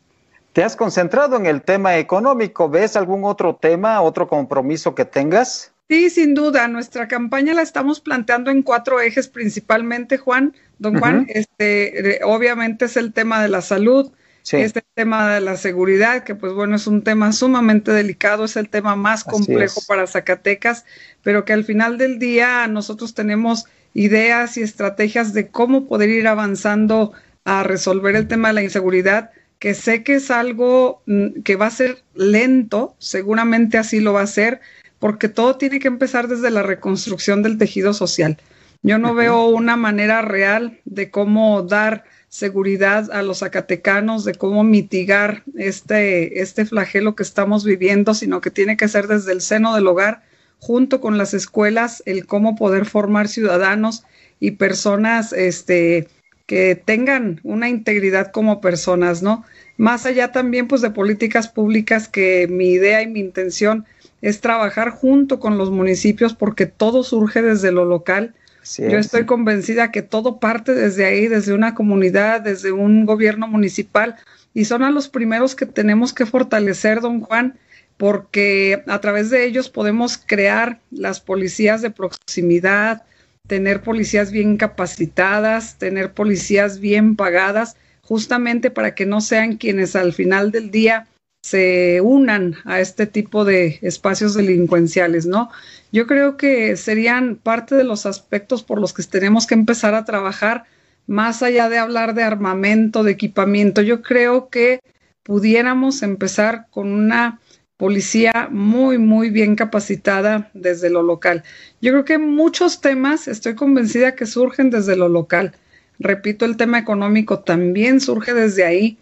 ¿Te 0.52 0.65
has 0.65 0.75
concentrado 0.75 1.38
en 1.38 1.45
el 1.45 1.62
tema 1.62 1.97
económico? 1.97 2.67
¿Ves 2.67 2.97
algún 2.97 3.23
otro 3.23 3.56
tema, 3.56 4.02
otro 4.02 4.28
compromiso 4.28 4.93
que 4.93 5.06
tengas? 5.06 5.71
Sí, 5.88 6.10
sin 6.10 6.34
duda. 6.34 6.67
Nuestra 6.67 7.08
campaña 7.08 7.54
la 7.54 7.62
estamos 7.62 8.02
planteando 8.02 8.52
en 8.52 8.63
cuatro 8.63 8.99
ejes 8.99 9.30
principalmente, 9.30 10.17
Juan. 10.17 10.58
Don 10.78 10.99
Juan, 10.99 11.25
este, 11.30 12.19
obviamente 12.25 12.84
es 12.84 12.97
el 12.97 13.13
tema 13.13 13.41
de 13.41 13.47
la 13.47 13.62
salud, 13.62 14.12
este 14.52 14.84
tema 14.95 15.34
de 15.34 15.41
la 15.41 15.58
seguridad, 15.58 16.23
que 16.23 16.36
pues 16.36 16.54
bueno, 16.54 16.75
es 16.75 16.88
un 16.88 17.04
tema 17.04 17.32
sumamente 17.32 17.91
delicado, 17.91 18.45
es 18.45 18.56
el 18.56 18.69
tema 18.69 18.95
más 18.95 19.23
complejo 19.23 19.82
para 19.88 20.08
Zacatecas, 20.08 20.86
pero 21.23 21.45
que 21.45 21.54
al 21.54 21.65
final 21.65 21.97
del 21.97 22.19
día 22.19 22.67
nosotros 22.67 23.13
tenemos 23.13 23.65
ideas 23.93 24.58
y 24.58 24.62
estrategias 24.62 25.34
de 25.34 25.49
cómo 25.49 25.88
poder 25.88 26.10
ir 26.10 26.28
avanzando 26.28 27.13
a 27.45 27.63
resolver 27.63 28.15
el 28.15 28.28
tema 28.28 28.49
de 28.49 28.54
la 28.56 28.63
inseguridad, 28.63 29.32
que 29.60 29.73
sé 29.73 30.04
que 30.04 30.15
es 30.15 30.32
algo 30.32 31.02
mm, 31.06 31.41
que 31.43 31.56
va 31.56 31.67
a 31.67 31.71
ser 31.71 32.04
lento, 32.15 32.95
seguramente 32.99 33.78
así 33.78 33.99
lo 33.99 34.13
va 34.13 34.21
a 34.21 34.28
ser, 34.28 34.62
porque 34.99 35.30
todo 35.30 35.58
tiene 35.58 35.80
que 35.80 35.88
empezar 35.88 36.28
desde 36.28 36.49
la 36.52 36.63
reconstrucción 36.63 37.41
del 37.41 37.58
tejido 37.58 37.93
social. 37.93 38.38
Yo 38.82 38.98
no 38.98 39.13
veo 39.13 39.48
una 39.48 39.76
manera 39.76 40.22
real 40.22 40.80
de 40.86 41.12
cómo 41.12 41.63
dar 41.63 42.06
seguridad 42.30 43.12
a 43.12 43.24
los 43.24 43.39
zacatecanos 43.39 44.24
de 44.24 44.36
cómo 44.36 44.63
mitigar 44.63 45.44
este, 45.58 46.42
este 46.42 46.65
flagelo 46.65 47.15
que 47.15 47.24
estamos 47.24 47.65
viviendo, 47.65 48.13
sino 48.13 48.39
que 48.39 48.52
tiene 48.52 48.78
que 48.78 48.88
ser 48.88 49.08
desde 49.08 49.34
el 49.34 49.42
seno 49.42 49.76
del 49.76 49.88
hogar 49.88 50.22
junto 50.60 51.02
con 51.02 51.18
las 51.18 51.34
escuelas 51.34 52.04
el 52.06 52.26
cómo 52.26 52.56
poder 52.56 52.86
formar 52.86 53.28
ciudadanos 53.28 54.04
y 54.39 54.52
personas 54.52 55.34
este, 55.34 56.08
que 56.46 56.76
tengan 56.76 57.39
una 57.44 57.70
integridad 57.70 58.32
como 58.32 58.62
personas, 58.62 59.22
¿no? 59.24 59.44
Más 59.78 60.06
allá 60.06 60.32
también 60.32 60.68
pues 60.68 60.82
de 60.82 60.92
políticas 60.92 61.48
públicas 61.48 62.08
que 62.08 62.48
mi 62.48 62.70
idea 62.72 63.02
y 63.02 63.08
mi 63.08 63.20
intención 63.22 63.86
es 64.22 64.42
trabajar 64.42 64.89
junto 64.89 65.39
con 65.39 65.58
los 65.58 65.72
municipios 65.72 66.34
porque 66.34 66.65
todo 66.65 67.04
surge 67.04 67.42
desde 67.42 67.72
lo 67.72 67.86
local. 67.86 68.36
Yo 68.78 68.98
estoy 68.98 69.26
convencida 69.26 69.91
que 69.91 70.02
todo 70.02 70.39
parte 70.39 70.74
desde 70.74 71.06
ahí, 71.06 71.28
desde 71.28 71.54
una 71.54 71.76
comunidad, 71.76 72.41
desde 72.41 72.72
un 72.72 73.06
gobierno 73.06 73.48
municipal 73.48 74.15
y 74.54 74.65
son 74.65 74.84
a 74.84 74.91
los 74.91 75.10
primeros 75.10 75.56
que 75.56 75.65
tenemos 75.65 76.13
que 76.13 76.26
fortalecer, 76.26 77.02
don 77.02 77.22
Juan, 77.22 77.58
porque 77.98 78.84
a 78.88 79.02
través 79.02 79.30
de 79.30 79.45
ellos 79.45 79.69
podemos 79.69 80.17
crear 80.17 80.80
las 80.91 81.19
policías 81.19 81.82
de 81.82 81.91
proximidad, 81.91 83.04
tener 83.48 83.82
policías 83.82 84.32
bien 84.32 84.58
capacitadas, 84.58 85.78
tener 85.78 86.13
policías 86.13 86.80
bien 86.80 87.15
pagadas, 87.15 87.78
justamente 88.02 88.72
para 88.72 88.95
que 88.95 89.06
no 89.06 89.22
sean 89.22 89.58
quienes 89.58 89.95
al 89.95 90.13
final 90.13 90.52
del 90.52 90.72
día 90.72 91.08
se 91.43 92.02
unan 92.02 92.56
a 92.65 92.80
este 92.80 93.06
tipo 93.06 93.45
de 93.45 93.80
espacios 93.82 94.34
delincuenciales, 94.34 95.26
¿no? 95.26 95.50
Yo 95.91 96.06
creo 96.06 96.38
que 96.38 96.75
serían 96.78 97.36
parte 97.36 97.75
de 97.75 97.84
los 97.84 98.06
aspectos 98.06 98.63
por 98.63 98.80
los 98.80 98.93
que 98.93 99.04
tenemos 99.04 99.47
que 99.47 99.56
empezar 99.56 99.95
a 99.95 100.06
trabajar, 100.06 100.65
más 101.08 101.41
allá 101.41 101.69
de 101.69 101.80
hablar 101.80 102.13
de 102.13 102.23
armamento, 102.23 103.04
de 103.04 103.12
equipamiento. 103.12 103.82
Yo 103.82 104.04
creo 104.04 104.49
que 104.49 104.82
pudiéramos 105.23 106.04
empezar 106.04 106.67
con 106.69 106.91
una 106.91 107.39
policía 107.78 108.49
muy, 108.52 108.97
muy 108.97 109.30
bien 109.30 109.56
capacitada 109.56 110.52
desde 110.54 110.89
lo 110.89 111.02
local. 111.02 111.43
Yo 111.82 111.91
creo 111.93 112.06
que 112.06 112.17
muchos 112.17 112.82
temas, 112.82 113.28
estoy 113.28 113.56
convencida 113.56 114.15
que 114.15 114.25
surgen 114.25 114.69
desde 114.69 114.95
lo 114.95 115.08
local. 115.08 115.54
Repito, 115.97 116.45
el 116.45 116.58
tema 116.58 116.78
económico 116.78 117.39
también 117.39 118.02
surge 118.02 118.34
desde 118.34 118.65
ahí. 118.65 118.97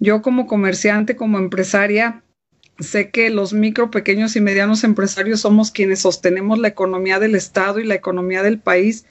Yo 0.00 0.22
como 0.22 0.46
comerciante, 0.46 1.14
como 1.14 1.38
empresaria, 1.38 2.22
sé 2.78 3.10
que 3.10 3.30
los 3.30 3.52
micro, 3.52 3.90
pequeños 3.90 4.36
y 4.36 4.40
medianos 4.40 4.84
empresarios 4.84 5.40
somos 5.40 5.70
quienes 5.70 6.00
sostenemos 6.00 6.58
la 6.58 6.68
economía 6.68 7.18
del 7.18 7.34
Estado 7.34 7.80
y 7.80 7.84
la 7.84 7.94
economía 7.94 8.42
del 8.42 8.58
país. 8.58 9.06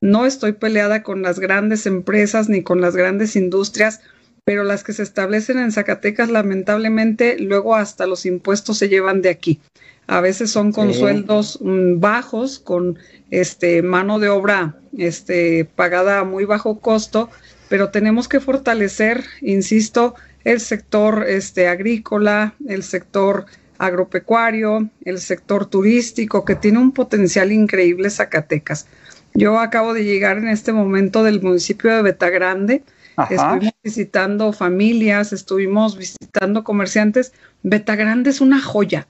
No 0.00 0.26
estoy 0.26 0.52
peleada 0.52 1.02
con 1.02 1.22
las 1.22 1.38
grandes 1.38 1.86
empresas 1.86 2.48
ni 2.48 2.62
con 2.62 2.80
las 2.80 2.94
grandes 2.96 3.36
industrias 3.36 4.00
pero 4.46 4.62
las 4.62 4.84
que 4.84 4.92
se 4.92 5.02
establecen 5.02 5.58
en 5.58 5.72
Zacatecas 5.72 6.30
lamentablemente 6.30 7.36
luego 7.40 7.74
hasta 7.74 8.06
los 8.06 8.24
impuestos 8.26 8.78
se 8.78 8.88
llevan 8.88 9.20
de 9.20 9.28
aquí. 9.28 9.58
A 10.06 10.20
veces 10.20 10.52
son 10.52 10.70
con 10.70 10.94
sueldos 10.94 11.58
mm, 11.60 11.98
bajos, 11.98 12.60
con 12.60 12.96
este 13.32 13.82
mano 13.82 14.20
de 14.20 14.28
obra 14.28 14.76
este 14.96 15.64
pagada 15.64 16.20
a 16.20 16.24
muy 16.24 16.44
bajo 16.44 16.78
costo, 16.78 17.28
pero 17.68 17.90
tenemos 17.90 18.28
que 18.28 18.38
fortalecer, 18.38 19.24
insisto, 19.40 20.14
el 20.46 20.60
sector 20.60 21.24
este 21.26 21.66
agrícola, 21.66 22.54
el 22.68 22.84
sector 22.84 23.46
agropecuario, 23.78 24.88
el 25.04 25.18
sector 25.18 25.66
turístico 25.66 26.44
que 26.44 26.54
tiene 26.54 26.78
un 26.78 26.92
potencial 26.92 27.50
increíble 27.50 28.10
Zacatecas. 28.10 28.86
Yo 29.34 29.58
acabo 29.58 29.92
de 29.92 30.04
llegar 30.04 30.38
en 30.38 30.46
este 30.46 30.72
momento 30.72 31.24
del 31.24 31.42
municipio 31.42 31.92
de 31.94 32.02
Betagrande, 32.02 32.84
Estuvimos 33.30 33.72
visitando 33.82 34.52
familias, 34.52 35.32
estuvimos 35.32 35.96
visitando 35.96 36.64
comerciantes. 36.64 37.32
Betagrande 37.62 38.28
es 38.28 38.42
una 38.42 38.60
joya. 38.60 39.08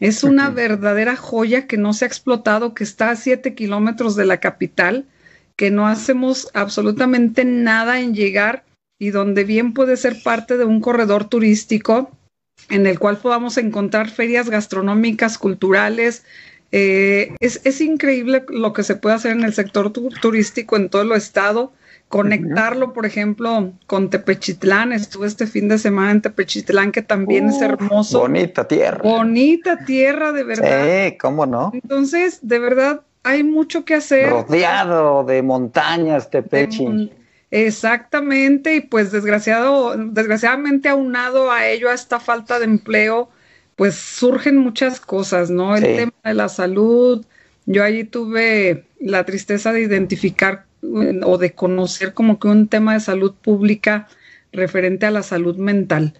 Es 0.00 0.24
una 0.24 0.50
verdadera 0.50 1.14
joya 1.14 1.68
que 1.68 1.76
no 1.76 1.92
se 1.92 2.04
ha 2.04 2.08
explotado, 2.08 2.74
que 2.74 2.82
está 2.82 3.10
a 3.10 3.16
siete 3.16 3.54
kilómetros 3.54 4.16
de 4.16 4.26
la 4.26 4.38
capital, 4.38 5.06
que 5.54 5.70
no 5.70 5.86
hacemos 5.86 6.50
absolutamente 6.52 7.44
nada 7.44 8.00
en 8.00 8.12
llegar 8.12 8.64
y 8.98 9.10
donde 9.10 9.44
bien 9.44 9.72
puede 9.72 9.96
ser 9.96 10.22
parte 10.22 10.56
de 10.56 10.64
un 10.64 10.80
corredor 10.80 11.24
turístico 11.24 12.10
en 12.70 12.86
el 12.86 12.98
cual 12.98 13.18
podamos 13.18 13.58
encontrar 13.58 14.08
ferias 14.08 14.48
gastronómicas, 14.48 15.38
culturales. 15.38 16.24
Eh, 16.72 17.34
es, 17.40 17.60
es, 17.64 17.80
increíble 17.80 18.44
lo 18.48 18.72
que 18.72 18.82
se 18.82 18.96
puede 18.96 19.16
hacer 19.16 19.32
en 19.32 19.44
el 19.44 19.54
sector 19.54 19.92
turístico 19.92 20.76
en 20.76 20.88
todo 20.88 21.02
el 21.02 21.12
estado 21.12 21.72
conectarlo, 22.08 22.92
por 22.92 23.06
ejemplo, 23.06 23.72
con 23.86 24.10
Tepechitlán. 24.10 24.92
Estuve 24.92 25.26
este 25.26 25.46
fin 25.46 25.68
de 25.68 25.78
semana 25.78 26.12
en 26.12 26.22
Tepechitlán, 26.22 26.92
que 26.92 27.02
también 27.02 27.48
es 27.48 27.60
hermoso. 27.60 28.20
Bonita 28.20 28.68
tierra. 28.68 29.00
Bonita 29.02 29.84
tierra, 29.84 30.32
de 30.32 30.44
verdad. 30.44 31.08
Sí, 31.08 31.16
cómo 31.18 31.46
no. 31.46 31.72
Entonces, 31.74 32.38
de 32.42 32.58
verdad, 32.60 33.00
hay 33.24 33.42
mucho 33.42 33.84
que 33.84 33.94
hacer. 33.94 34.30
Rodeado 34.30 35.24
de 35.24 35.42
montañas, 35.42 36.30
Tepechi. 36.30 37.10
Exactamente, 37.54 38.74
y 38.74 38.80
pues 38.80 39.12
desgraciado, 39.12 39.96
desgraciadamente 39.96 40.88
aunado 40.88 41.52
a 41.52 41.68
ello, 41.68 41.88
a 41.88 41.94
esta 41.94 42.18
falta 42.18 42.58
de 42.58 42.64
empleo, 42.64 43.30
pues 43.76 43.94
surgen 43.94 44.56
muchas 44.56 44.98
cosas, 44.98 45.50
¿no? 45.50 45.76
El 45.76 45.82
tema 45.82 46.12
de 46.24 46.34
la 46.34 46.48
salud. 46.48 47.24
Yo 47.66 47.84
allí 47.84 48.02
tuve 48.02 48.86
la 48.98 49.24
tristeza 49.24 49.72
de 49.72 49.82
identificar 49.82 50.66
o 50.82 51.38
de 51.38 51.52
conocer 51.52 52.12
como 52.12 52.40
que 52.40 52.48
un 52.48 52.66
tema 52.66 52.94
de 52.94 53.00
salud 53.00 53.36
pública 53.40 54.08
referente 54.50 55.06
a 55.06 55.12
la 55.12 55.22
salud 55.22 55.56
mental, 55.56 56.14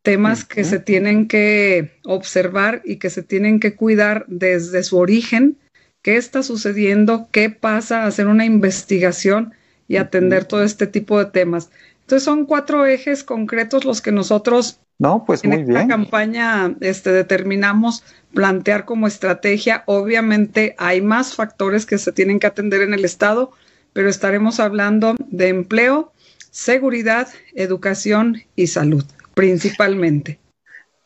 temas 0.00 0.46
que 0.46 0.64
se 0.64 0.78
tienen 0.78 1.28
que 1.28 1.98
observar 2.04 2.80
y 2.86 2.96
que 2.96 3.10
se 3.10 3.22
tienen 3.22 3.60
que 3.60 3.74
cuidar 3.74 4.24
desde 4.26 4.82
su 4.82 4.96
origen, 4.96 5.58
qué 6.00 6.16
está 6.16 6.42
sucediendo, 6.42 7.28
qué 7.30 7.50
pasa, 7.50 8.06
hacer 8.06 8.26
una 8.26 8.46
investigación 8.46 9.52
y 9.88 9.96
atender 9.96 10.44
todo 10.44 10.62
este 10.62 10.86
tipo 10.86 11.18
de 11.18 11.30
temas. 11.30 11.70
Entonces 12.02 12.24
son 12.24 12.44
cuatro 12.46 12.86
ejes 12.86 13.24
concretos 13.24 13.84
los 13.84 14.00
que 14.00 14.12
nosotros 14.12 14.80
no, 14.98 15.24
pues 15.24 15.44
en 15.44 15.52
esta 15.52 15.86
campaña 15.86 16.74
este, 16.80 17.12
determinamos 17.12 18.02
plantear 18.34 18.84
como 18.84 19.06
estrategia. 19.06 19.84
Obviamente 19.86 20.74
hay 20.76 21.00
más 21.00 21.36
factores 21.36 21.86
que 21.86 21.98
se 21.98 22.10
tienen 22.10 22.40
que 22.40 22.48
atender 22.48 22.82
en 22.82 22.94
el 22.94 23.04
Estado, 23.04 23.52
pero 23.92 24.08
estaremos 24.08 24.58
hablando 24.58 25.14
de 25.18 25.48
empleo, 25.48 26.12
seguridad, 26.50 27.28
educación 27.54 28.42
y 28.56 28.66
salud, 28.66 29.04
principalmente. 29.34 30.40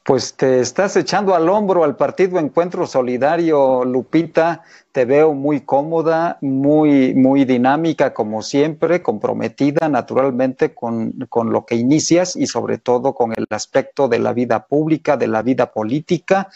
Pues 0.04 0.34
te 0.34 0.58
estás 0.58 0.96
echando 0.96 1.32
al 1.32 1.48
hombro 1.48 1.84
al 1.84 1.94
Partido 1.94 2.40
Encuentro 2.40 2.88
Solidario, 2.88 3.84
Lupita. 3.84 4.62
Te 4.90 5.04
veo 5.04 5.32
muy 5.32 5.60
cómoda, 5.60 6.38
muy, 6.40 7.14
muy 7.14 7.44
dinámica, 7.44 8.12
como 8.12 8.42
siempre, 8.42 9.00
comprometida 9.00 9.88
naturalmente 9.88 10.74
con, 10.74 11.12
con 11.28 11.52
lo 11.52 11.66
que 11.66 11.76
inicias 11.76 12.34
y 12.34 12.48
sobre 12.48 12.78
todo 12.78 13.14
con 13.14 13.32
el 13.36 13.46
aspecto 13.50 14.08
de 14.08 14.18
la 14.18 14.32
vida 14.32 14.66
pública, 14.66 15.16
de 15.16 15.28
la 15.28 15.42
vida 15.42 15.70
política. 15.70 16.48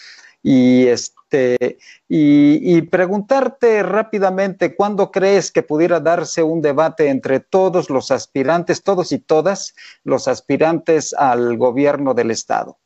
Y, 0.42 0.88
este, 0.88 1.78
y, 2.08 2.82
preguntarte 2.82 3.84
rápidamente, 3.84 4.74
¿cuándo 4.74 5.12
crees 5.12 5.52
que 5.52 5.62
pudiera 5.62 6.00
darse 6.00 6.42
un 6.42 6.62
debate 6.62 7.10
entre 7.10 7.38
todos 7.38 7.90
los 7.90 8.10
aspirantes, 8.10 8.82
todos 8.82 9.12
y 9.12 9.20
todas 9.20 9.76
los 10.02 10.26
aspirantes 10.26 11.14
al 11.14 11.56
gobierno 11.56 12.12
del 12.12 12.32
Estado? 12.32 12.78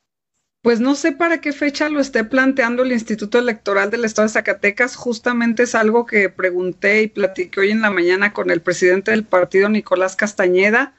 Pues 0.63 0.79
no 0.79 0.95
sé 0.95 1.13
para 1.13 1.41
qué 1.41 1.53
fecha 1.53 1.89
lo 1.89 2.01
esté 2.01 2.23
planteando 2.23 2.83
el 2.83 2.93
Instituto 2.93 3.39
Electoral 3.39 3.91
del 3.91 4.05
Estado 4.05 4.29
de 4.29 4.35
Zacatecas. 4.35 4.95
Justamente 4.95 5.63
es 5.63 5.75
algo 5.75 6.05
que 6.05 6.29
pregunté 6.29 7.03
y 7.03 7.07
platiqué 7.07 7.61
hoy 7.61 7.71
en 7.71 7.81
la 7.81 7.91
mañana 7.91 8.35
con 8.35 8.51
el 8.51 8.61
presidente 8.61 9.11
del 9.11 9.25
partido, 9.25 9.71
Nicolás 9.71 10.17
Castañeda. 10.17 10.93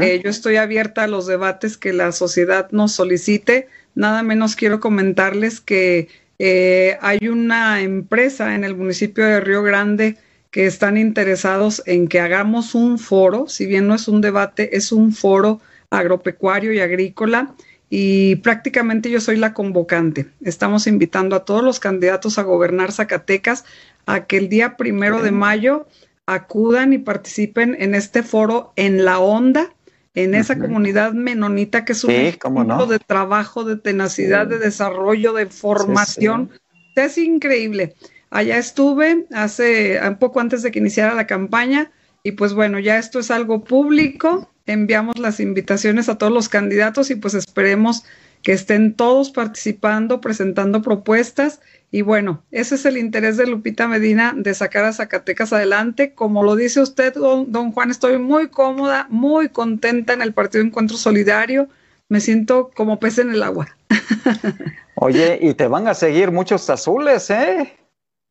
Eh, 0.00 0.20
yo 0.22 0.30
estoy 0.30 0.56
abierta 0.56 1.02
a 1.02 1.08
los 1.08 1.26
debates 1.26 1.76
que 1.76 1.92
la 1.92 2.12
sociedad 2.12 2.70
nos 2.70 2.92
solicite. 2.92 3.66
Nada 3.96 4.22
menos 4.22 4.54
quiero 4.54 4.78
comentarles 4.78 5.60
que 5.60 6.08
eh, 6.38 6.96
hay 7.00 7.18
una 7.26 7.80
empresa 7.80 8.54
en 8.54 8.62
el 8.62 8.76
municipio 8.76 9.24
de 9.24 9.40
Río 9.40 9.64
Grande 9.64 10.16
que 10.52 10.66
están 10.66 10.96
interesados 10.96 11.82
en 11.86 12.06
que 12.06 12.20
hagamos 12.20 12.76
un 12.76 13.00
foro, 13.00 13.48
si 13.48 13.66
bien 13.66 13.88
no 13.88 13.96
es 13.96 14.06
un 14.06 14.20
debate, 14.20 14.76
es 14.76 14.92
un 14.92 15.12
foro 15.12 15.60
agropecuario 15.90 16.72
y 16.72 16.78
agrícola 16.78 17.56
y 17.90 18.36
prácticamente 18.36 19.10
yo 19.10 19.20
soy 19.20 19.36
la 19.36 19.54
convocante. 19.54 20.26
Estamos 20.42 20.86
invitando 20.86 21.36
a 21.36 21.44
todos 21.44 21.62
los 21.62 21.80
candidatos 21.80 22.38
a 22.38 22.42
gobernar 22.42 22.92
Zacatecas 22.92 23.64
a 24.06 24.26
que 24.26 24.36
el 24.36 24.48
día 24.48 24.76
primero 24.76 25.22
de 25.22 25.30
mayo 25.30 25.86
acudan 26.26 26.92
y 26.92 26.98
participen 26.98 27.76
en 27.78 27.94
este 27.94 28.22
foro 28.22 28.72
en 28.76 29.04
la 29.04 29.18
onda 29.18 29.72
en 30.14 30.34
esa 30.34 30.58
comunidad 30.58 31.12
menonita 31.12 31.84
que 31.84 31.92
es 31.92 32.02
un 32.02 32.10
ejemplo 32.10 32.86
de 32.86 32.98
trabajo, 32.98 33.62
de 33.62 33.76
tenacidad, 33.76 34.48
de 34.48 34.58
desarrollo, 34.58 35.32
de 35.32 35.46
formación. 35.46 36.50
Es 36.96 37.18
increíble. 37.18 37.94
Allá 38.30 38.58
estuve 38.58 39.26
hace 39.32 40.00
un 40.04 40.16
poco 40.16 40.40
antes 40.40 40.62
de 40.62 40.72
que 40.72 40.80
iniciara 40.80 41.14
la 41.14 41.28
campaña 41.28 41.92
y 42.24 42.32
pues 42.32 42.52
bueno, 42.52 42.80
ya 42.80 42.98
esto 42.98 43.20
es 43.20 43.30
algo 43.30 43.62
público. 43.62 44.50
Enviamos 44.68 45.18
las 45.18 45.40
invitaciones 45.40 46.08
a 46.08 46.18
todos 46.18 46.32
los 46.32 46.48
candidatos 46.48 47.10
y 47.10 47.14
pues 47.14 47.34
esperemos 47.34 48.04
que 48.42 48.52
estén 48.52 48.94
todos 48.94 49.30
participando, 49.30 50.20
presentando 50.20 50.82
propuestas. 50.82 51.60
Y 51.90 52.02
bueno, 52.02 52.44
ese 52.50 52.74
es 52.74 52.84
el 52.84 52.98
interés 52.98 53.36
de 53.36 53.46
Lupita 53.46 53.88
Medina 53.88 54.34
de 54.36 54.54
sacar 54.54 54.84
a 54.84 54.92
Zacatecas 54.92 55.52
adelante. 55.52 56.12
Como 56.12 56.42
lo 56.42 56.54
dice 56.54 56.80
usted, 56.80 57.14
don, 57.14 57.50
don 57.50 57.72
Juan, 57.72 57.90
estoy 57.90 58.18
muy 58.18 58.48
cómoda, 58.48 59.06
muy 59.08 59.48
contenta 59.48 60.12
en 60.12 60.22
el 60.22 60.34
Partido 60.34 60.62
Encuentro 60.62 60.98
Solidario. 60.98 61.68
Me 62.08 62.20
siento 62.20 62.70
como 62.74 63.00
pez 63.00 63.18
en 63.18 63.30
el 63.30 63.42
agua. 63.42 63.74
Oye, 64.96 65.38
y 65.40 65.54
te 65.54 65.66
van 65.66 65.88
a 65.88 65.94
seguir 65.94 66.30
muchos 66.30 66.68
azules, 66.68 67.30
¿eh? 67.30 67.74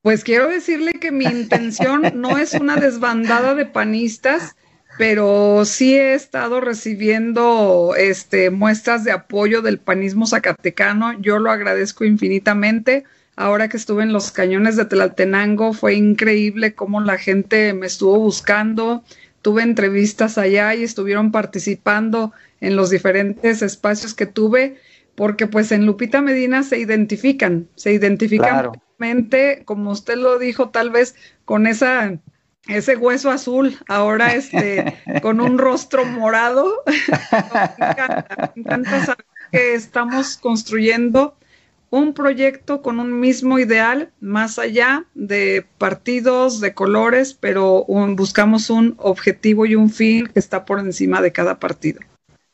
Pues 0.03 0.23
quiero 0.23 0.47
decirle 0.47 0.93
que 0.93 1.11
mi 1.11 1.25
intención 1.25 2.03
no 2.13 2.37
es 2.37 2.53
una 2.53 2.75
desbandada 2.75 3.55
de 3.55 3.65
panistas, 3.65 4.55
pero 4.97 5.63
sí 5.65 5.95
he 5.95 6.13
estado 6.13 6.59
recibiendo 6.61 7.93
este, 7.97 8.49
muestras 8.49 9.03
de 9.03 9.11
apoyo 9.11 9.61
del 9.61 9.77
panismo 9.79 10.25
zacatecano. 10.25 11.19
Yo 11.19 11.39
lo 11.39 11.51
agradezco 11.51 12.03
infinitamente. 12.05 13.03
Ahora 13.35 13.69
que 13.69 13.77
estuve 13.77 14.03
en 14.03 14.13
los 14.13 14.31
cañones 14.31 14.75
de 14.75 14.85
Tlaltenango, 14.85 15.73
fue 15.73 15.93
increíble 15.93 16.73
cómo 16.73 17.01
la 17.01 17.17
gente 17.17 17.73
me 17.73 17.85
estuvo 17.85 18.17
buscando. 18.19 19.03
Tuve 19.41 19.61
entrevistas 19.61 20.37
allá 20.37 20.73
y 20.73 20.83
estuvieron 20.83 21.31
participando 21.31 22.33
en 22.59 22.75
los 22.75 22.89
diferentes 22.89 23.61
espacios 23.61 24.15
que 24.15 24.25
tuve, 24.25 24.77
porque 25.13 25.45
pues 25.45 25.71
en 25.71 25.85
Lupita 25.85 26.21
Medina 26.21 26.63
se 26.63 26.79
identifican, 26.79 27.67
se 27.75 27.93
identifican 27.93 28.71
como 29.65 29.91
usted 29.91 30.15
lo 30.15 30.39
dijo, 30.39 30.69
tal 30.69 30.89
vez 30.89 31.15
con 31.45 31.67
esa 31.67 32.17
ese 32.67 32.95
hueso 32.95 33.29
azul, 33.31 33.77
ahora 33.87 34.33
este, 34.33 34.97
con 35.21 35.41
un 35.41 35.57
rostro 35.57 36.05
morado. 36.05 36.83
me, 36.85 37.87
encanta, 37.87 38.51
me 38.55 38.61
encanta 38.61 39.05
saber 39.05 39.25
que 39.51 39.73
estamos 39.73 40.37
construyendo 40.37 41.35
un 41.89 42.13
proyecto 42.13 42.81
con 42.81 42.99
un 42.99 43.19
mismo 43.19 43.59
ideal, 43.59 44.11
más 44.19 44.59
allá 44.59 45.05
de 45.13 45.65
partidos, 45.77 46.59
de 46.59 46.73
colores, 46.73 47.33
pero 47.33 47.85
buscamos 47.85 48.69
un 48.69 48.95
objetivo 48.97 49.65
y 49.65 49.75
un 49.75 49.89
fin 49.89 50.27
que 50.27 50.39
está 50.39 50.65
por 50.65 50.79
encima 50.79 51.21
de 51.21 51.31
cada 51.31 51.59
partido. 51.59 52.01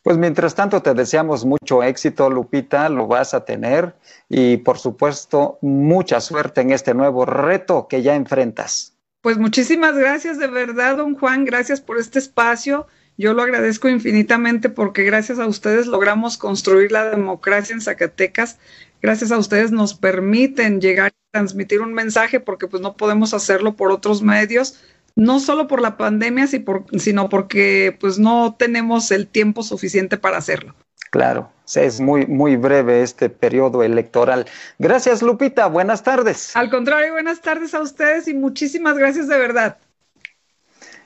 Pues 0.04 0.18
mientras 0.18 0.54
tanto 0.54 0.82
te 0.82 0.94
deseamos 0.94 1.46
mucho 1.46 1.82
éxito, 1.82 2.30
Lupita, 2.30 2.90
lo 2.90 3.08
vas 3.08 3.34
a 3.34 3.46
tener 3.46 3.96
y 4.28 4.58
por 4.58 4.78
supuesto 4.78 5.58
mucha 5.62 6.20
suerte 6.20 6.60
en 6.62 6.72
este 6.72 6.94
nuevo 6.94 7.26
reto 7.26 7.88
que 7.88 8.02
ya 8.02 8.14
enfrentas. 8.14 8.93
Pues 9.24 9.38
muchísimas 9.38 9.96
gracias 9.96 10.38
de 10.38 10.48
verdad, 10.48 10.98
don 10.98 11.16
Juan, 11.16 11.46
gracias 11.46 11.80
por 11.80 11.98
este 11.98 12.20
espacio. 12.20 12.88
Yo 13.18 13.34
lo 13.34 13.42
agradezco 13.42 13.88
infinitamente 13.88 14.68
porque 14.68 15.04
gracias 15.04 15.40
a 15.40 15.48
ustedes 15.48 15.88
logramos 15.88 16.38
construir 16.38 16.92
la 16.92 17.10
democracia 17.10 17.74
en 17.74 17.80
Zacatecas. 17.80 18.58
Gracias 19.02 19.32
a 19.32 19.38
ustedes 19.38 19.72
nos 19.72 19.94
permiten 19.94 20.82
llegar 20.82 21.14
y 21.14 21.32
transmitir 21.32 21.80
un 21.80 21.94
mensaje 21.94 22.42
porque 22.42 22.68
pues 22.68 22.82
no 22.82 22.98
podemos 22.98 23.34
hacerlo 23.34 23.78
por 23.78 23.94
otros 23.94 24.22
medios 24.22 24.78
no 25.16 25.40
solo 25.40 25.68
por 25.68 25.82
la 25.82 25.98
pandemia, 25.98 26.48
sino 26.48 27.30
porque 27.30 27.96
pues 28.00 28.18
no 28.18 28.56
tenemos 28.58 29.12
el 29.12 29.28
tiempo 29.28 29.64
suficiente 29.64 30.18
para 30.18 30.38
hacerlo. 30.38 30.76
Claro, 31.14 31.48
es 31.76 32.02
muy, 32.02 32.26
muy 32.26 32.56
breve 32.56 33.04
este 33.04 33.30
periodo 33.30 33.84
electoral. 33.84 34.48
Gracias, 34.80 35.22
Lupita. 35.22 35.68
Buenas 35.68 36.02
tardes. 36.02 36.56
Al 36.56 36.72
contrario, 36.72 37.14
buenas 37.14 37.40
tardes 37.40 37.76
a 37.76 37.82
ustedes 37.82 38.28
y 38.28 38.34
muchísimas 38.34 38.98
gracias 38.98 39.28
de 39.28 39.38
verdad 39.38 39.78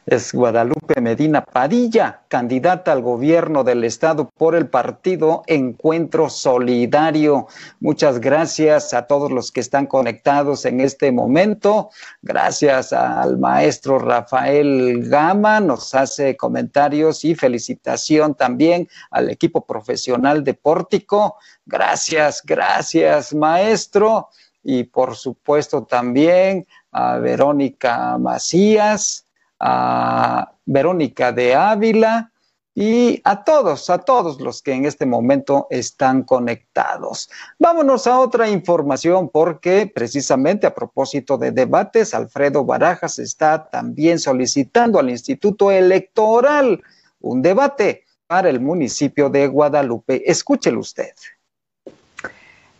es 0.07 0.33
Guadalupe 0.33 1.01
Medina 1.01 1.43
Padilla, 1.43 2.21
candidata 2.29 2.93
al 2.93 3.01
gobierno 3.01 3.65
del 3.65 3.83
estado 3.83 4.29
por 4.37 4.55
el 4.55 4.69
partido 4.69 5.43
Encuentro 5.47 6.29
Solidario. 6.29 7.47
Muchas 7.81 8.21
gracias 8.21 8.93
a 8.93 9.05
todos 9.05 9.29
los 9.33 9.51
que 9.51 9.59
están 9.59 9.85
conectados 9.85 10.63
en 10.63 10.79
este 10.79 11.11
momento. 11.11 11.89
Gracias 12.21 12.93
al 12.93 13.37
maestro 13.37 13.99
Rafael 13.99 15.09
Gama, 15.09 15.59
nos 15.59 15.93
hace 15.93 16.37
comentarios 16.37 17.25
y 17.25 17.35
felicitación 17.35 18.33
también 18.33 18.87
al 19.11 19.29
equipo 19.29 19.65
profesional 19.65 20.41
de 20.45 20.53
Pórtico. 20.53 21.35
Gracias, 21.65 22.41
gracias, 22.45 23.33
maestro. 23.33 24.29
Y 24.63 24.85
por 24.85 25.17
supuesto 25.17 25.83
también 25.83 26.65
a 26.93 27.17
Verónica 27.17 28.17
Macías 28.17 29.26
a 29.59 30.51
Verónica 30.65 31.31
de 31.31 31.55
Ávila 31.55 32.31
y 32.79 33.19
a 33.23 33.43
todos, 33.43 33.89
a 33.89 33.97
todos 33.97 34.39
los 34.39 34.61
que 34.61 34.73
en 34.73 34.85
este 34.85 35.07
momento 35.07 35.65
están 35.71 36.21
conectados. 36.21 37.27
Vámonos 37.57 38.05
a 38.05 38.19
otra 38.19 38.49
información 38.49 39.29
porque 39.29 39.91
precisamente 39.93 40.67
a 40.67 40.75
propósito 40.75 41.39
de 41.39 41.51
debates, 41.51 42.13
Alfredo 42.13 42.63
Barajas 42.65 43.17
está 43.17 43.67
también 43.67 44.19
solicitando 44.19 44.99
al 44.99 45.09
Instituto 45.09 45.71
Electoral 45.71 46.83
un 47.19 47.41
debate 47.41 48.03
para 48.27 48.49
el 48.49 48.59
municipio 48.59 49.29
de 49.29 49.47
Guadalupe. 49.47 50.29
Escúchelo 50.29 50.81
usted. 50.81 51.13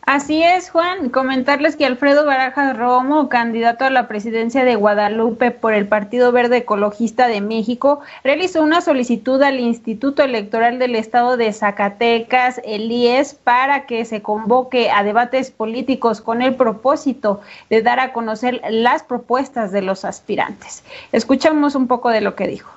Así 0.07 0.41
es, 0.41 0.69
Juan. 0.69 1.09
Comentarles 1.09 1.75
que 1.75 1.85
Alfredo 1.85 2.25
Barajas 2.25 2.77
Romo, 2.77 3.27
candidato 3.27 3.83
a 3.83 3.89
la 3.89 4.07
presidencia 4.07 4.63
de 4.63 4.77
Guadalupe 4.77 5.51
por 5.51 5.73
el 5.73 5.85
Partido 5.85 6.31
Verde 6.31 6.59
Ecologista 6.59 7.27
de 7.27 7.41
México, 7.41 7.99
realizó 8.23 8.63
una 8.63 8.79
solicitud 8.79 9.41
al 9.41 9.59
Instituto 9.59 10.23
Electoral 10.23 10.79
del 10.79 10.95
Estado 10.95 11.35
de 11.35 11.51
Zacatecas, 11.51 12.61
el 12.63 12.89
IES, 12.89 13.33
para 13.33 13.85
que 13.85 14.05
se 14.05 14.21
convoque 14.21 14.89
a 14.91 15.03
debates 15.03 15.51
políticos 15.51 16.21
con 16.21 16.41
el 16.41 16.55
propósito 16.55 17.41
de 17.69 17.81
dar 17.81 17.99
a 17.99 18.13
conocer 18.13 18.61
las 18.69 19.03
propuestas 19.03 19.73
de 19.73 19.81
los 19.81 20.05
aspirantes. 20.05 20.85
Escuchamos 21.11 21.75
un 21.75 21.87
poco 21.87 22.11
de 22.11 22.21
lo 22.21 22.33
que 22.33 22.47
dijo. 22.47 22.76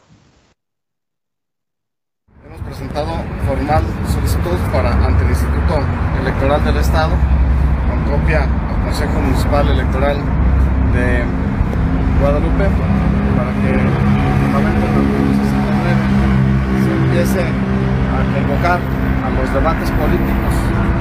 Presentado 2.71 3.19
formal 3.49 3.83
solicitud 4.07 4.57
para 4.71 4.93
ante 5.05 5.25
el 5.25 5.31
Instituto 5.31 5.83
Electoral 6.23 6.65
del 6.65 6.77
Estado, 6.77 7.11
con 7.91 7.99
copia 8.15 8.45
al 8.45 8.85
Consejo 8.85 9.19
Municipal 9.19 9.67
Electoral 9.67 10.17
de 10.95 11.25
Guadalupe, 12.21 12.71
para 13.35 13.51
que 13.59 13.75
el 13.75 13.91
se 16.79 16.91
empiece 16.95 17.43
a 17.43 18.23
convocar 18.39 18.79
a 18.79 19.31
los 19.35 19.53
debates 19.53 19.91
políticos 19.91 20.55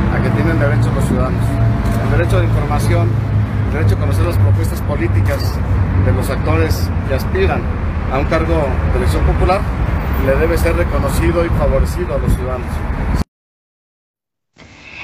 a 0.10 0.24
que 0.24 0.30
tienen 0.32 0.58
derecho 0.58 0.90
los 0.96 1.06
ciudadanos. 1.06 1.46
El 2.04 2.18
derecho 2.18 2.40
de 2.40 2.46
información, 2.46 3.10
el 3.68 3.74
derecho 3.74 3.94
a 3.94 4.00
conocer 4.00 4.26
las 4.26 4.38
propuestas 4.38 4.82
políticas 4.82 5.54
de 6.04 6.14
los 6.14 6.28
actores 6.32 6.90
que 7.08 7.14
aspiran 7.14 7.62
a 8.12 8.18
un 8.18 8.26
cargo 8.26 8.66
de 8.92 8.98
elección 8.98 9.24
popular 9.24 9.62
le 10.26 10.36
debe 10.36 10.58
ser 10.58 10.76
reconocido 10.76 11.46
y 11.46 11.50
favorecido 11.50 12.16
a 12.16 12.18
los 12.18 12.34
ciudadanos. 12.34 12.68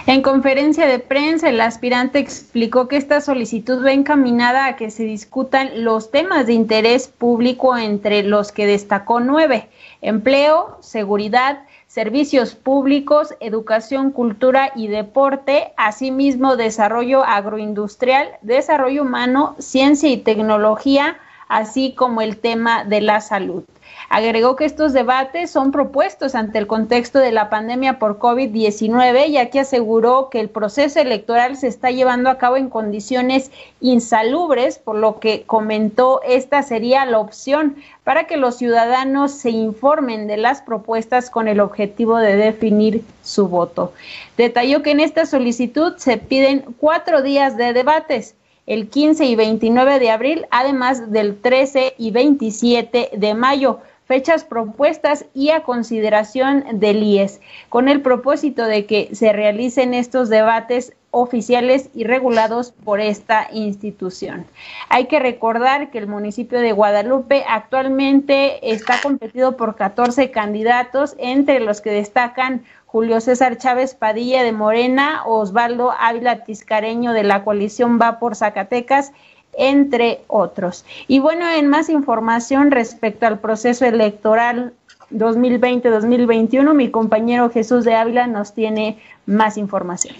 En 0.08 0.22
conferencia 0.22 0.86
de 0.86 1.00
prensa, 1.00 1.50
el 1.50 1.60
aspirante 1.60 2.20
explicó 2.20 2.88
que 2.88 2.96
esta 2.96 3.22
solicitud 3.22 3.84
va 3.84 3.92
encaminada 3.92 4.68
a 4.68 4.76
que 4.76 4.92
se 4.92 5.04
discutan 5.04 5.84
los 5.84 6.12
temas 6.12 6.46
de 6.46 6.54
interés 6.54 7.08
público 7.08 7.76
entre 7.76 8.22
los 8.22 8.52
que 8.52 8.68
destacó 8.68 9.20
nueve, 9.20 9.68
empleo, 10.02 10.78
seguridad, 10.82 11.64
servicios 11.88 12.54
públicos, 12.54 13.34
educación, 13.40 14.12
cultura 14.12 14.72
y 14.76 14.90
deporte, 14.90 15.74
asimismo 15.76 16.56
desarrollo 16.56 17.24
agroindustrial, 17.24 18.30
desarrollo 18.44 19.02
humano, 19.02 19.56
ciencia 19.58 20.10
y 20.10 20.18
tecnología, 20.18 21.18
así 21.48 21.94
como 21.94 22.22
el 22.22 22.38
tema 22.38 22.84
de 22.84 23.02
la 23.02 23.22
salud. 23.22 23.64
Agregó 24.10 24.56
que 24.56 24.66
estos 24.66 24.94
debates 24.94 25.50
son 25.50 25.72
propuestos 25.72 26.36
ante 26.36 26.58
el 26.58 26.68
contexto 26.68 27.20
de 27.20 27.32
la 27.32 27.50
pandemia 27.50 27.98
por 27.98 28.20
COVID-19, 28.20 29.32
ya 29.32 29.50
que 29.50 29.60
aseguró 29.60 30.30
que 30.30 30.40
el 30.40 30.50
proceso 30.50 31.00
electoral 31.00 31.58
se 31.58 31.68
está 31.68 31.92
llevando 31.92 32.30
a 32.30 32.38
cabo 32.38 32.58
en 32.58 32.70
condiciones 32.70 33.52
insalubres, 33.82 34.78
por 34.78 34.96
lo 34.96 35.20
que 35.20 35.44
comentó 35.44 36.22
esta 36.24 36.62
sería 36.64 37.06
la 37.06 37.20
opción 37.20 37.78
para 38.04 38.26
que 38.26 38.38
los 38.38 38.58
ciudadanos 38.58 39.32
se 39.32 39.50
informen 39.50 40.28
de 40.28 40.38
las 40.38 40.62
propuestas 40.62 41.30
con 41.30 41.48
el 41.48 41.60
objetivo 41.60 42.18
de 42.18 42.36
definir 42.36 43.04
su 43.24 43.48
voto. 43.48 43.94
Detalló 44.38 44.84
que 44.84 44.92
en 44.92 45.00
esta 45.00 45.26
solicitud 45.26 45.96
se 45.98 46.18
piden 46.18 46.66
cuatro 46.80 47.22
días 47.22 47.58
de 47.58 47.74
debates 47.74 48.36
el 48.68 48.90
15 48.90 49.26
y 49.26 49.36
29 49.36 50.00
de 50.00 50.12
abril, 50.12 50.46
además 50.52 51.12
del 51.12 51.40
13 51.40 51.96
y 51.98 52.12
27 52.12 53.12
de 53.16 53.34
mayo. 53.34 53.80
Fechas 54.06 54.44
propuestas 54.44 55.26
y 55.34 55.50
a 55.50 55.64
consideración 55.64 56.64
del 56.80 57.02
IES, 57.02 57.42
con 57.70 57.90
el 57.90 58.02
propósito 58.02 58.66
de 58.66 58.86
que 58.86 59.10
se 59.14 59.34
realicen 59.34 59.96
estos 59.96 60.30
debates 60.30 60.94
oficiales 61.16 61.90
y 61.96 62.04
regulados 62.04 62.74
por 62.84 63.00
esta 63.00 63.48
institución. 63.54 64.46
Hay 64.90 65.06
que 65.06 65.20
recordar 65.20 65.90
que 65.90 65.98
el 65.98 66.08
municipio 66.08 66.60
de 66.60 66.74
Guadalupe 66.74 67.46
actualmente 67.48 68.74
está 68.74 69.02
competido 69.02 69.56
por 69.56 69.78
14 69.78 70.30
candidatos, 70.32 71.16
entre 71.18 71.62
los 71.62 71.80
que 71.80 71.92
destacan 71.92 72.66
Julio 72.86 73.22
César 73.22 73.58
Chávez 73.58 73.96
Padilla 73.96 74.44
de 74.44 74.52
Morena, 74.52 75.24
Osvaldo 75.26 75.94
Ávila 75.98 76.44
Tiscareño 76.44 77.14
de 77.14 77.24
la 77.24 77.46
coalición 77.46 77.98
Va 77.98 78.20
por 78.20 78.36
Zacatecas, 78.36 79.14
entre 79.58 80.20
otros. 80.28 80.84
Y 81.08 81.20
bueno, 81.20 81.50
en 81.50 81.68
más 81.68 81.88
información 81.88 82.72
respecto 82.72 83.26
al 83.26 83.40
proceso 83.40 83.86
electoral 83.86 84.74
2020-2021, 85.12 86.74
mi 86.74 86.92
compañero 86.92 87.50
Jesús 87.50 87.86
de 87.86 87.96
Ávila 87.96 88.28
nos 88.28 88.54
tiene 88.54 89.00
más 89.26 89.56
información. 89.56 90.16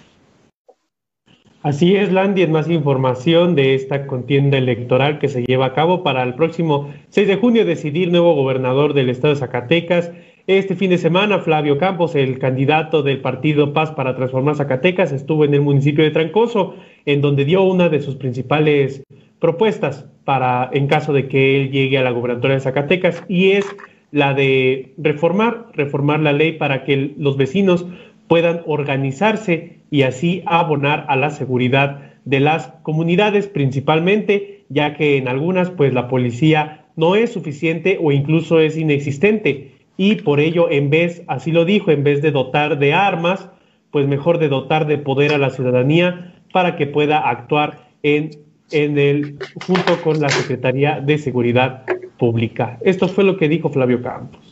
Así 1.66 1.96
es, 1.96 2.12
Landy, 2.12 2.44
es 2.44 2.50
más 2.52 2.70
información 2.70 3.56
de 3.56 3.74
esta 3.74 4.06
contienda 4.06 4.56
electoral 4.56 5.18
que 5.18 5.30
se 5.30 5.44
lleva 5.44 5.66
a 5.66 5.74
cabo 5.74 6.04
para 6.04 6.22
el 6.22 6.36
próximo 6.36 6.94
6 7.10 7.28
de 7.28 7.38
junio 7.38 7.66
decidir 7.66 8.12
nuevo 8.12 8.36
gobernador 8.36 8.94
del 8.94 9.10
estado 9.10 9.34
de 9.34 9.40
Zacatecas. 9.40 10.12
Este 10.46 10.76
fin 10.76 10.92
de 10.92 11.00
semana, 11.00 11.40
Flavio 11.40 11.80
Campos, 11.80 12.14
el 12.14 12.38
candidato 12.38 13.02
del 13.02 13.20
partido 13.20 13.74
Paz 13.74 13.90
para 13.94 14.16
transformar 14.16 14.58
Zacatecas, 14.58 15.12
estuvo 15.12 15.44
en 15.44 15.56
el 15.56 15.62
municipio 15.62 16.04
de 16.04 16.12
Trancoso, 16.12 16.76
en 17.08 17.22
donde 17.22 17.46
dio 17.46 17.64
una 17.64 17.90
de 17.90 18.00
sus 18.00 18.16
principales 18.16 19.04
propuestas 19.40 20.06
para, 20.24 20.70
en 20.72 20.86
caso 20.86 21.14
de 21.14 21.28
que 21.28 21.60
él 21.60 21.72
llegue 21.72 21.98
a 21.98 22.04
la 22.04 22.12
gubernatura 22.12 22.54
de 22.54 22.60
Zacatecas, 22.60 23.24
y 23.28 23.54
es 23.54 23.66
la 24.12 24.36
de 24.36 24.94
reformar, 25.00 25.66
reformar 25.74 26.20
la 26.20 26.32
ley 26.32 26.52
para 26.52 26.84
que 26.84 27.16
los 27.18 27.38
vecinos 27.38 27.88
puedan 28.28 28.62
organizarse 28.66 29.80
y 29.92 30.04
así 30.04 30.44
abonar 30.46 31.06
a 31.08 31.16
la 31.16 31.30
seguridad 31.30 32.14
de 32.26 32.40
las 32.40 32.68
comunidades 32.82 33.48
principalmente, 33.48 34.66
ya 34.70 34.96
que 34.96 35.18
en 35.18 35.28
algunas 35.28 35.70
pues 35.70 35.94
la 35.94 36.08
policía 36.08 36.86
no 36.96 37.16
es 37.16 37.32
suficiente 37.32 38.00
o 38.02 38.12
incluso 38.12 38.60
es 38.60 38.78
inexistente 38.78 39.72
y 39.98 40.16
por 40.16 40.40
ello 40.40 40.70
en 40.70 40.90
vez, 40.90 41.24
así 41.28 41.52
lo 41.52 41.66
dijo, 41.66 41.92
en 41.92 42.04
vez 42.04 42.22
de 42.22 42.32
dotar 42.32 42.80
de 42.80 42.94
armas, 42.94 43.50
pues 43.92 44.08
mejor 44.08 44.40
de 44.40 44.50
dotar 44.50 44.88
de 44.88 44.98
poder 44.98 45.34
a 45.34 45.38
la 45.38 45.52
ciudadanía 45.52 46.34
para 46.52 46.76
que 46.76 46.88
pueda 46.88 47.30
actuar 47.30 47.90
en 48.04 48.32
en 48.72 48.98
el, 48.98 49.38
junto 49.66 50.02
con 50.04 50.20
la 50.20 50.30
Secretaría 50.30 51.00
de 51.00 51.18
Seguridad 51.18 51.84
Pública. 52.18 52.80
Esto 52.82 53.08
fue 53.08 53.24
lo 53.24 53.38
que 53.38 53.50
dijo 53.50 53.70
Flavio 53.70 54.02
Campos. 54.02 54.45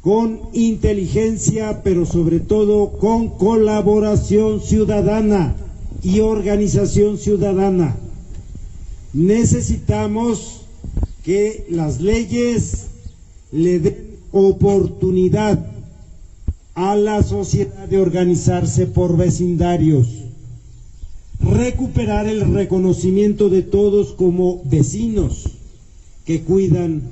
Con 0.00 0.40
inteligencia, 0.54 1.82
pero 1.82 2.06
sobre 2.06 2.40
todo 2.40 2.92
con 2.92 3.28
colaboración 3.28 4.60
ciudadana 4.60 5.56
y 6.02 6.20
organización 6.20 7.18
ciudadana. 7.18 7.96
Necesitamos 9.12 10.62
que 11.24 11.66
las 11.68 12.00
leyes 12.00 12.86
le 13.52 13.78
den 13.80 14.10
oportunidad 14.32 15.66
a 16.74 16.96
la 16.96 17.22
sociedad 17.22 17.88
de 17.88 17.98
organizarse 17.98 18.86
por 18.86 19.16
vecindarios 19.16 20.06
recuperar 21.40 22.26
el 22.26 22.52
reconocimiento 22.52 23.48
de 23.48 23.62
todos 23.62 24.12
como 24.12 24.62
vecinos 24.64 25.48
que 26.24 26.42
cuidan 26.42 27.02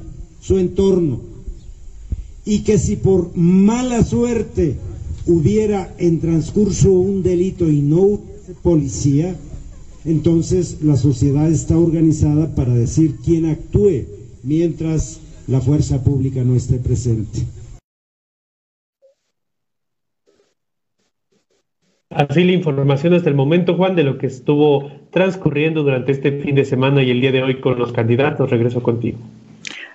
su 0.40 0.58
entorno 0.58 1.20
y 2.48 2.60
que 2.60 2.78
si 2.78 2.96
por 2.96 3.36
mala 3.36 4.02
suerte 4.02 4.76
hubiera 5.26 5.94
en 5.98 6.18
transcurso 6.18 6.90
un 6.92 7.22
delito 7.22 7.68
y 7.68 7.82
no 7.82 8.22
policía, 8.62 9.36
entonces 10.06 10.78
la 10.82 10.96
sociedad 10.96 11.46
está 11.50 11.76
organizada 11.76 12.54
para 12.54 12.74
decir 12.74 13.16
quién 13.22 13.44
actúe 13.44 14.06
mientras 14.42 15.20
la 15.46 15.60
fuerza 15.60 16.02
pública 16.02 16.42
no 16.42 16.56
esté 16.56 16.78
presente. 16.78 17.40
Así 22.08 22.44
la 22.44 22.52
información 22.52 23.12
hasta 23.12 23.28
el 23.28 23.36
momento, 23.36 23.76
Juan, 23.76 23.94
de 23.94 24.04
lo 24.04 24.16
que 24.16 24.26
estuvo 24.26 24.90
transcurriendo 25.10 25.82
durante 25.82 26.12
este 26.12 26.32
fin 26.40 26.54
de 26.54 26.64
semana 26.64 27.02
y 27.02 27.10
el 27.10 27.20
día 27.20 27.30
de 27.30 27.42
hoy 27.42 27.60
con 27.60 27.78
los 27.78 27.92
candidatos. 27.92 28.48
Regreso 28.48 28.82
contigo. 28.82 29.18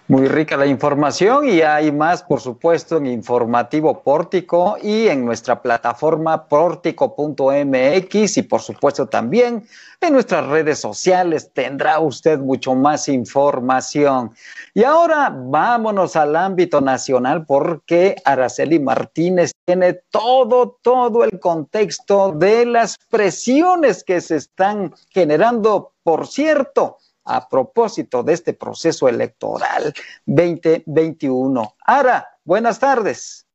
Muy 0.10 0.28
rica 0.28 0.58
la 0.58 0.66
información 0.66 1.48
y 1.48 1.62
hay 1.62 1.90
más, 1.90 2.24
por 2.24 2.42
supuesto, 2.42 2.98
en 2.98 3.06
Informativo 3.06 4.04
Pórtico 4.04 4.76
y 4.84 5.08
en 5.08 5.24
nuestra 5.24 5.62
plataforma 5.62 6.46
pórtico.mx 6.46 8.38
y, 8.38 8.42
por 8.42 8.60
supuesto, 8.60 9.08
también 9.08 9.66
en 10.02 10.12
nuestras 10.12 10.46
redes 10.48 10.80
sociales 10.80 11.52
tendrá 11.54 12.02
usted 12.02 12.38
mucho 12.38 12.76
más 12.76 13.08
información. 13.08 14.34
Y 14.74 14.84
ahora 14.84 15.34
vámonos 15.34 16.18
al 16.18 16.36
ámbito 16.36 16.82
nacional 16.82 17.46
porque 17.46 18.18
Araceli 18.26 18.80
Martínez 18.80 19.54
tiene 19.66 19.94
todo, 20.12 20.80
todo 20.82 21.24
el 21.24 21.40
contexto 21.40 22.34
de 22.34 22.66
las 22.66 22.98
presiones 23.10 24.04
que 24.04 24.20
se 24.20 24.36
están 24.36 24.94
generando, 25.12 25.94
por 26.04 26.28
cierto 26.28 26.98
a 27.26 27.48
propósito 27.48 28.24
de 28.24 28.34
este 28.34 28.54
proceso 28.54 29.08
electoral 29.08 29.94
2021. 30.26 31.76
Ara, 31.86 32.28
buenas 32.44 32.80
tardes. 32.80 33.48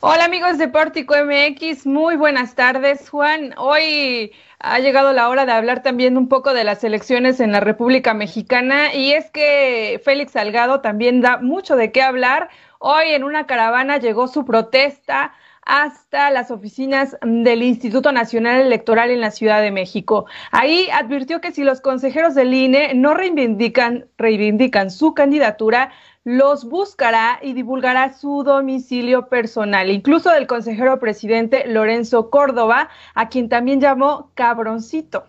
Hola 0.00 0.26
amigos 0.26 0.58
de 0.58 0.68
Pórtico 0.68 1.14
MX, 1.16 1.84
muy 1.84 2.14
buenas 2.14 2.54
tardes 2.54 3.10
Juan. 3.10 3.52
Hoy 3.58 4.32
ha 4.60 4.78
llegado 4.78 5.12
la 5.12 5.28
hora 5.28 5.44
de 5.44 5.50
hablar 5.50 5.82
también 5.82 6.16
un 6.16 6.28
poco 6.28 6.54
de 6.54 6.62
las 6.62 6.84
elecciones 6.84 7.40
en 7.40 7.50
la 7.50 7.58
República 7.58 8.14
Mexicana 8.14 8.94
y 8.94 9.12
es 9.12 9.28
que 9.32 10.00
Félix 10.04 10.32
Salgado 10.32 10.82
también 10.82 11.20
da 11.20 11.38
mucho 11.38 11.74
de 11.74 11.90
qué 11.90 12.02
hablar. 12.02 12.48
Hoy 12.78 13.08
en 13.08 13.24
una 13.24 13.48
caravana 13.48 13.96
llegó 13.96 14.28
su 14.28 14.44
protesta 14.44 15.32
hasta 15.68 16.30
las 16.30 16.50
oficinas 16.50 17.16
del 17.22 17.62
Instituto 17.62 18.10
Nacional 18.10 18.60
Electoral 18.62 19.10
en 19.10 19.20
la 19.20 19.30
Ciudad 19.30 19.60
de 19.60 19.70
México. 19.70 20.24
Ahí 20.50 20.88
advirtió 20.92 21.40
que 21.40 21.52
si 21.52 21.62
los 21.62 21.82
consejeros 21.82 22.34
del 22.34 22.54
INE 22.54 22.94
no 22.94 23.12
reivindican, 23.12 24.06
reivindican 24.16 24.90
su 24.90 25.12
candidatura, 25.12 25.92
los 26.24 26.64
buscará 26.64 27.38
y 27.42 27.52
divulgará 27.52 28.14
su 28.14 28.42
domicilio 28.44 29.28
personal, 29.28 29.90
incluso 29.90 30.30
del 30.30 30.46
consejero 30.46 30.98
presidente 30.98 31.66
Lorenzo 31.66 32.30
Córdoba, 32.30 32.88
a 33.14 33.28
quien 33.28 33.50
también 33.50 33.80
llamó 33.80 34.30
cabroncito. 34.34 35.26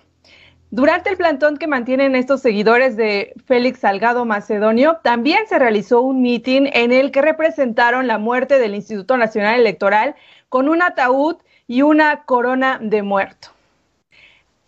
Durante 0.72 1.10
el 1.10 1.18
plantón 1.18 1.58
que 1.58 1.66
mantienen 1.66 2.16
estos 2.16 2.42
seguidores 2.42 2.96
de 2.96 3.34
Félix 3.48 3.80
Salgado 3.80 4.24
Macedonio, 4.26 5.00
también 5.04 5.40
se 5.50 5.58
realizó 5.58 6.02
un 6.02 6.22
mitin 6.22 6.70
en 6.72 6.92
el 6.92 7.10
que 7.10 7.24
representaron 7.24 8.06
la 8.06 8.20
muerte 8.20 8.60
del 8.60 8.76
Instituto 8.76 9.18
Nacional 9.18 9.60
Electoral 9.60 10.14
con 10.48 10.70
un 10.70 10.84
ataúd 10.84 11.38
y 11.68 11.82
una 11.82 12.24
corona 12.26 12.80
de 12.82 13.02
muerto. 13.02 13.48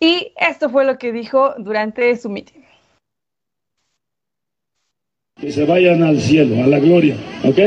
Y 0.00 0.32
esto 0.36 0.68
fue 0.70 0.84
lo 0.84 0.98
que 0.98 1.12
dijo 1.12 1.54
durante 1.58 2.16
su 2.16 2.28
mitin. 2.28 2.64
Que 5.40 5.52
se 5.52 5.64
vayan 5.64 6.02
al 6.02 6.20
cielo, 6.20 6.64
a 6.64 6.66
la 6.66 6.80
gloria, 6.80 7.14
¿ok? 7.44 7.58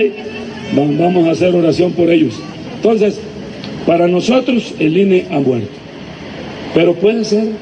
Vamos 0.73 1.25
a 1.25 1.31
hacer 1.31 1.55
oración 1.55 1.93
por 1.93 2.09
ellos. 2.09 2.37
Entonces, 2.75 3.21
para 3.87 4.09
nosotros 4.09 4.75
el 4.77 4.97
INE 4.97 5.25
ha 5.31 5.39
muerto. 5.39 5.71
Pero 6.73 6.93
puede 6.95 7.23
ser 7.23 7.53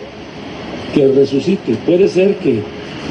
que 0.94 1.08
resucite, 1.08 1.76
puede 1.86 2.08
ser 2.08 2.36
que, 2.36 2.62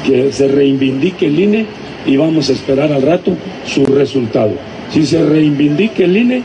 que 0.05 0.31
se 0.31 0.47
reivindique 0.47 1.27
el 1.27 1.39
INE 1.39 1.65
y 2.05 2.17
vamos 2.17 2.49
a 2.49 2.53
esperar 2.53 2.91
al 2.91 3.01
rato 3.01 3.35
su 3.65 3.85
resultado. 3.85 4.51
Si 4.91 5.05
se 5.05 5.23
reivindique 5.23 6.05
el 6.05 6.17
INE, 6.17 6.43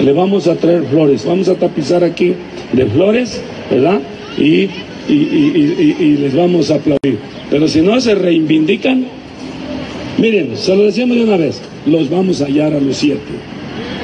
le 0.00 0.12
vamos 0.12 0.46
a 0.46 0.54
traer 0.54 0.84
flores, 0.84 1.24
vamos 1.24 1.48
a 1.48 1.54
tapizar 1.54 2.04
aquí 2.04 2.34
de 2.72 2.86
flores, 2.86 3.40
¿verdad? 3.70 4.00
Y, 4.36 4.68
y, 5.08 6.16
les 6.20 6.34
vamos 6.34 6.70
a 6.70 6.76
aplaudir. 6.76 7.18
Pero 7.50 7.66
si 7.66 7.80
no 7.80 8.00
se 8.00 8.14
reivindican, 8.14 9.06
miren, 10.18 10.56
se 10.56 10.76
lo 10.76 10.84
decimos 10.84 11.16
de 11.16 11.24
una 11.24 11.36
vez, 11.36 11.60
los 11.86 12.10
vamos 12.10 12.40
a 12.40 12.46
hallar 12.46 12.74
a 12.74 12.80
los 12.80 12.96
siete, 12.96 13.20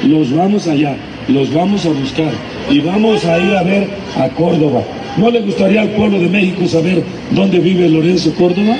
los 0.05 0.33
vamos 0.33 0.67
a 0.67 0.71
hallar, 0.71 0.97
los 1.29 1.53
vamos 1.53 1.85
a 1.85 1.89
buscar 1.89 2.31
y 2.69 2.79
vamos 2.79 3.23
a 3.25 3.37
ir 3.39 3.55
a 3.55 3.63
ver 3.63 3.87
a 4.17 4.29
Córdoba. 4.29 4.83
¿No 5.17 5.31
le 5.31 5.39
gustaría 5.39 5.81
al 5.81 5.89
pueblo 5.91 6.19
de 6.19 6.27
México 6.27 6.67
saber 6.67 7.01
dónde 7.31 7.59
vive 7.59 7.87
Lorenzo 7.87 8.33
Córdoba? 8.33 8.75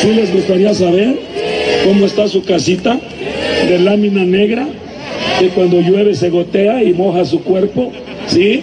¿Sí 0.00 0.08
les 0.08 0.32
gustaría 0.32 0.74
saber 0.74 1.14
cómo 1.84 2.04
está 2.04 2.26
su 2.26 2.42
casita 2.42 2.98
de 3.68 3.78
lámina 3.78 4.24
negra? 4.24 4.66
Que 5.38 5.48
cuando 5.48 5.80
llueve 5.80 6.16
se 6.16 6.30
gotea 6.30 6.82
y 6.82 6.92
moja 6.92 7.24
su 7.24 7.42
cuerpo. 7.42 7.92
¿Sí? 8.26 8.60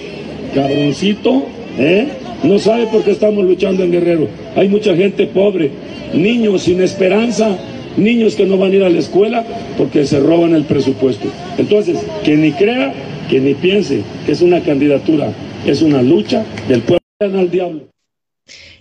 Cabroncito, 0.54 1.44
¿eh? 1.78 2.08
No 2.44 2.60
sabe 2.60 2.88
por 2.88 3.04
qué 3.04 3.12
estamos 3.12 3.46
luchando 3.46 3.84
en 3.84 3.92
Guerrero. 3.92 4.28
Hay 4.58 4.68
mucha 4.68 4.94
gente 4.94 5.26
pobre, 5.26 5.72
niños 6.14 6.64
sin 6.64 6.82
esperanza, 6.82 7.58
niños 7.96 8.36
que 8.36 8.46
no 8.46 8.58
van 8.58 8.72
a 8.72 8.76
ir 8.76 8.84
a 8.84 8.90
la 8.90 9.00
escuela 9.00 9.46
porque 9.78 10.06
se 10.06 10.20
roban 10.20 10.54
el 10.54 10.64
presupuesto. 10.64 11.30
Entonces, 11.58 11.98
que 12.26 12.36
ni 12.36 12.52
crea 12.52 12.94
que 13.30 13.40
ni 13.40 13.54
piense 13.54 14.02
que 14.26 14.32
es 14.32 14.42
una 14.42 14.62
candidatura, 14.62 15.32
es 15.72 15.84
una 15.84 16.02
lucha 16.02 16.44
del 16.68 16.82
pueblo 16.82 17.00
al 17.40 17.52
diablo. 17.52 17.88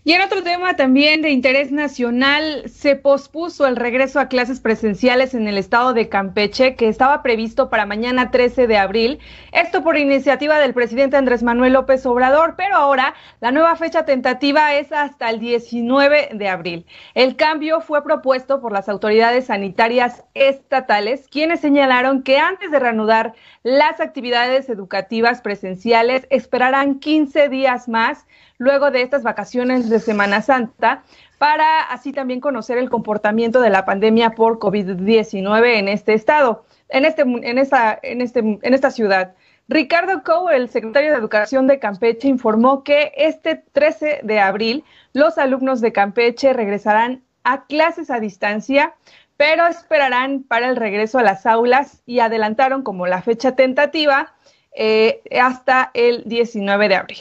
Y 0.04 0.12
en 0.12 0.22
otro 0.22 0.42
tema 0.42 0.76
también 0.76 1.22
de 1.22 1.30
interés 1.30 1.72
nacional, 1.72 2.64
se 2.66 2.96
pospuso 2.96 3.66
el 3.66 3.76
regreso 3.76 4.20
a 4.20 4.28
clases 4.28 4.60
presenciales 4.60 5.34
en 5.34 5.48
el 5.48 5.58
estado 5.58 5.92
de 5.92 6.08
Campeche, 6.08 6.76
que 6.76 6.88
estaba 6.88 7.22
previsto 7.22 7.68
para 7.68 7.86
mañana 7.86 8.30
13 8.30 8.66
de 8.66 8.78
abril. 8.78 9.18
Esto 9.52 9.82
por 9.82 9.96
iniciativa 9.98 10.58
del 10.58 10.74
presidente 10.74 11.16
Andrés 11.16 11.42
Manuel 11.42 11.74
López 11.74 12.06
Obrador, 12.06 12.54
pero 12.56 12.76
ahora 12.76 13.14
la 13.40 13.50
nueva 13.50 13.76
fecha 13.76 14.04
tentativa 14.04 14.74
es 14.74 14.92
hasta 14.92 15.30
el 15.30 15.40
19 15.40 16.30
de 16.32 16.48
abril. 16.48 16.86
El 17.14 17.36
cambio 17.36 17.80
fue 17.80 18.02
propuesto 18.02 18.60
por 18.60 18.72
las 18.72 18.88
autoridades 18.88 19.46
sanitarias 19.46 20.24
estatales, 20.34 21.26
quienes 21.30 21.60
señalaron 21.60 22.22
que 22.22 22.38
antes 22.38 22.70
de 22.70 22.78
reanudar 22.78 23.34
las 23.62 24.00
actividades 24.00 24.68
educativas 24.68 25.42
presenciales 25.42 26.26
esperarán 26.30 26.98
15 27.00 27.48
días 27.48 27.88
más 27.88 28.26
luego 28.58 28.90
de 28.90 29.02
estas 29.02 29.22
vacaciones 29.22 29.88
de 29.88 30.00
Semana 30.00 30.42
Santa 30.42 31.02
para 31.38 31.82
así 31.82 32.12
también 32.12 32.40
conocer 32.40 32.78
el 32.78 32.90
comportamiento 32.90 33.60
de 33.60 33.70
la 33.70 33.84
pandemia 33.84 34.30
por 34.30 34.58
COVID-19 34.58 35.78
en 35.78 35.88
este 35.88 36.14
estado, 36.14 36.64
en, 36.88 37.04
este, 37.04 37.22
en, 37.22 37.58
esta, 37.58 37.98
en, 38.02 38.20
este, 38.20 38.40
en 38.40 38.74
esta 38.74 38.90
ciudad. 38.90 39.34
Ricardo 39.68 40.22
Coe, 40.24 40.56
el 40.56 40.68
secretario 40.70 41.12
de 41.12 41.18
Educación 41.18 41.66
de 41.66 41.78
Campeche, 41.78 42.26
informó 42.26 42.82
que 42.82 43.12
este 43.16 43.56
13 43.72 44.20
de 44.22 44.40
abril 44.40 44.84
los 45.12 45.38
alumnos 45.38 45.80
de 45.80 45.92
Campeche 45.92 46.52
regresarán 46.52 47.22
a 47.44 47.66
clases 47.66 48.10
a 48.10 48.18
distancia, 48.18 48.94
pero 49.36 49.66
esperarán 49.66 50.42
para 50.42 50.68
el 50.68 50.76
regreso 50.76 51.18
a 51.18 51.22
las 51.22 51.46
aulas 51.46 52.02
y 52.06 52.20
adelantaron 52.20 52.82
como 52.82 53.06
la 53.06 53.22
fecha 53.22 53.54
tentativa 53.56 54.34
eh, 54.74 55.22
hasta 55.40 55.90
el 55.94 56.24
19 56.26 56.88
de 56.88 56.96
abril. 56.96 57.18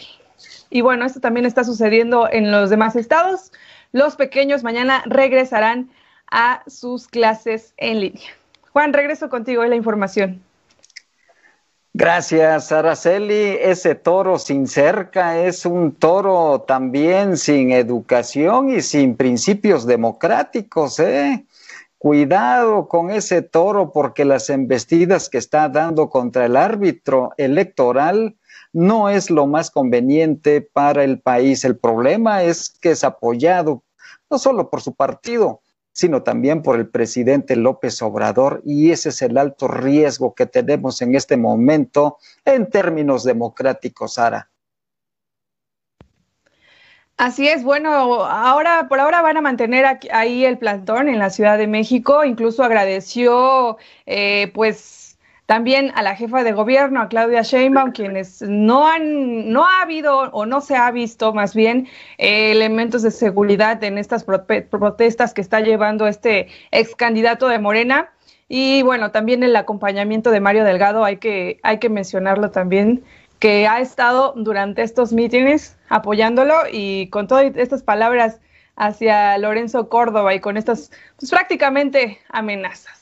Y 0.69 0.81
bueno, 0.81 1.05
esto 1.05 1.19
también 1.19 1.45
está 1.45 1.63
sucediendo 1.63 2.29
en 2.31 2.51
los 2.51 2.69
demás 2.69 2.95
estados. 2.95 3.51
Los 3.91 4.15
pequeños 4.15 4.63
mañana 4.63 5.03
regresarán 5.05 5.89
a 6.29 6.63
sus 6.67 7.07
clases 7.07 7.73
en 7.77 8.01
línea. 8.01 8.29
Juan, 8.71 8.93
regreso 8.93 9.29
contigo 9.29 9.63
en 9.63 9.69
la 9.71 9.75
información. 9.75 10.41
Gracias, 11.99 12.71
Araceli. 12.71 13.57
Ese 13.59 13.95
toro 13.95 14.37
sin 14.37 14.67
cerca 14.67 15.39
es 15.39 15.65
un 15.65 15.95
toro 15.95 16.61
también 16.67 17.37
sin 17.37 17.71
educación 17.71 18.69
y 18.69 18.83
sin 18.83 19.15
principios 19.15 19.87
democráticos, 19.87 20.99
¿eh? 20.99 21.45
Cuidado 21.97 22.87
con 22.87 23.09
ese 23.09 23.41
toro 23.41 23.91
porque 23.91 24.25
las 24.25 24.51
embestidas 24.51 25.27
que 25.27 25.39
está 25.39 25.69
dando 25.69 26.11
contra 26.11 26.45
el 26.45 26.55
árbitro 26.55 27.31
electoral 27.37 28.36
no 28.73 29.09
es 29.09 29.29
lo 29.29 29.47
más 29.47 29.71
conveniente 29.71 30.61
para 30.61 31.03
el 31.03 31.19
país. 31.19 31.65
El 31.65 31.77
problema 31.77 32.43
es 32.43 32.69
que 32.69 32.91
es 32.91 33.03
apoyado 33.03 33.83
no 34.29 34.37
solo 34.39 34.69
por 34.69 34.81
su 34.81 34.93
partido, 34.93 35.61
sino 35.97 36.21
también 36.21 36.61
por 36.61 36.75
el 36.75 36.87
presidente 36.87 37.55
López 37.55 38.01
Obrador, 38.03 38.61
y 38.63 38.91
ese 38.91 39.09
es 39.09 39.21
el 39.23 39.35
alto 39.35 39.67
riesgo 39.67 40.35
que 40.35 40.45
tenemos 40.45 41.01
en 41.01 41.15
este 41.15 41.37
momento 41.37 42.17
en 42.45 42.69
términos 42.69 43.23
democráticos, 43.23 44.13
Sara. 44.13 44.49
Así 47.17 47.47
es, 47.47 47.63
bueno, 47.63 48.25
ahora 48.25 48.87
por 48.87 48.99
ahora 48.99 49.23
van 49.23 49.37
a 49.37 49.41
mantener 49.41 49.97
ahí 50.11 50.45
el 50.45 50.59
plantón 50.59 51.09
en 51.09 51.17
la 51.17 51.31
Ciudad 51.31 51.57
de 51.57 51.65
México, 51.65 52.23
incluso 52.23 52.63
agradeció 52.63 53.77
eh, 54.05 54.51
pues 54.53 54.96
también 55.47 55.93
a 55.95 56.03
la 56.03 56.15
jefa 56.15 56.43
de 56.43 56.51
gobierno, 56.51 57.01
a 57.01 57.07
Claudia 57.07 57.41
Sheinbaum, 57.41 57.93
quienes 57.93 58.41
no 58.41 58.85
han, 58.85 59.49
no 59.49 59.65
ha 59.65 59.81
habido 59.81 60.29
o 60.31 60.45
no 60.45 60.59
se 60.59 60.75
ha 60.75 60.91
visto 60.91 61.33
más 61.33 61.55
bien 61.55 61.87
eh, 62.17 62.51
elementos 62.51 63.01
de 63.01 63.11
seguridad 63.11 63.81
en 63.85 63.97
estas 63.97 64.25
protestas 64.25 65.33
que 65.33 65.39
está 65.39 65.61
llevando 65.61 66.05
este 66.05 66.49
ex 66.71 66.95
candidato 66.95 67.47
de 67.47 67.59
Morena. 67.59 68.09
Y 68.49 68.81
bueno, 68.81 69.11
también 69.11 69.41
el 69.41 69.55
acompañamiento 69.55 70.31
de 70.31 70.41
Mario 70.41 70.65
Delgado, 70.65 71.05
hay 71.05 71.15
que, 71.15 71.59
hay 71.63 71.79
que 71.79 71.89
mencionarlo 71.89 72.51
también, 72.51 73.03
que 73.39 73.67
ha 73.67 73.79
estado 73.79 74.33
durante 74.35 74.81
estos 74.83 75.13
mítines 75.13 75.77
apoyándolo 75.87 76.55
y 76.69 77.07
con 77.07 77.27
todas 77.27 77.55
estas 77.55 77.83
palabras 77.83 78.41
hacia 78.75 79.37
Lorenzo 79.37 79.87
Córdoba 79.87 80.35
y 80.35 80.41
con 80.41 80.57
estas 80.57 80.91
pues, 81.17 81.31
prácticamente 81.31 82.19
amenazas. 82.29 82.96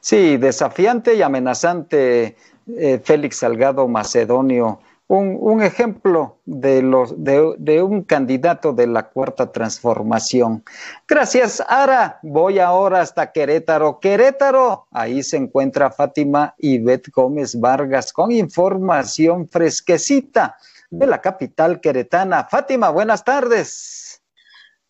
Sí, 0.00 0.36
desafiante 0.36 1.14
y 1.14 1.22
amenazante 1.22 2.36
eh, 2.76 3.00
Félix 3.02 3.38
Salgado 3.38 3.88
Macedonio, 3.88 4.80
un, 5.08 5.60
ejemplo 5.60 6.38
de, 6.44 6.82
los, 6.82 7.12
de, 7.16 7.82
un 7.82 8.04
candidato 8.04 8.72
de 8.72 8.86
la 8.86 9.08
cuarta 9.08 9.50
transformación. 9.50 10.64
Gracias, 11.08 11.60
Ara. 11.68 12.20
Voy 12.22 12.60
ahora 12.60 13.00
hasta 13.00 13.32
Querétaro. 13.32 13.98
Querétaro, 13.98 14.86
ahí 14.92 15.24
se 15.24 15.36
encuentra 15.36 15.90
Fátima 15.90 16.54
Ivette 16.58 17.10
Gómez 17.10 17.58
Vargas 17.58 18.12
con 18.12 18.30
información 18.30 19.48
fresquecita 19.48 20.56
de 20.90 21.06
la 21.08 21.20
capital 21.20 21.80
queretana. 21.80 22.44
Fátima, 22.44 22.90
buenas 22.90 23.24
tardes. 23.24 24.22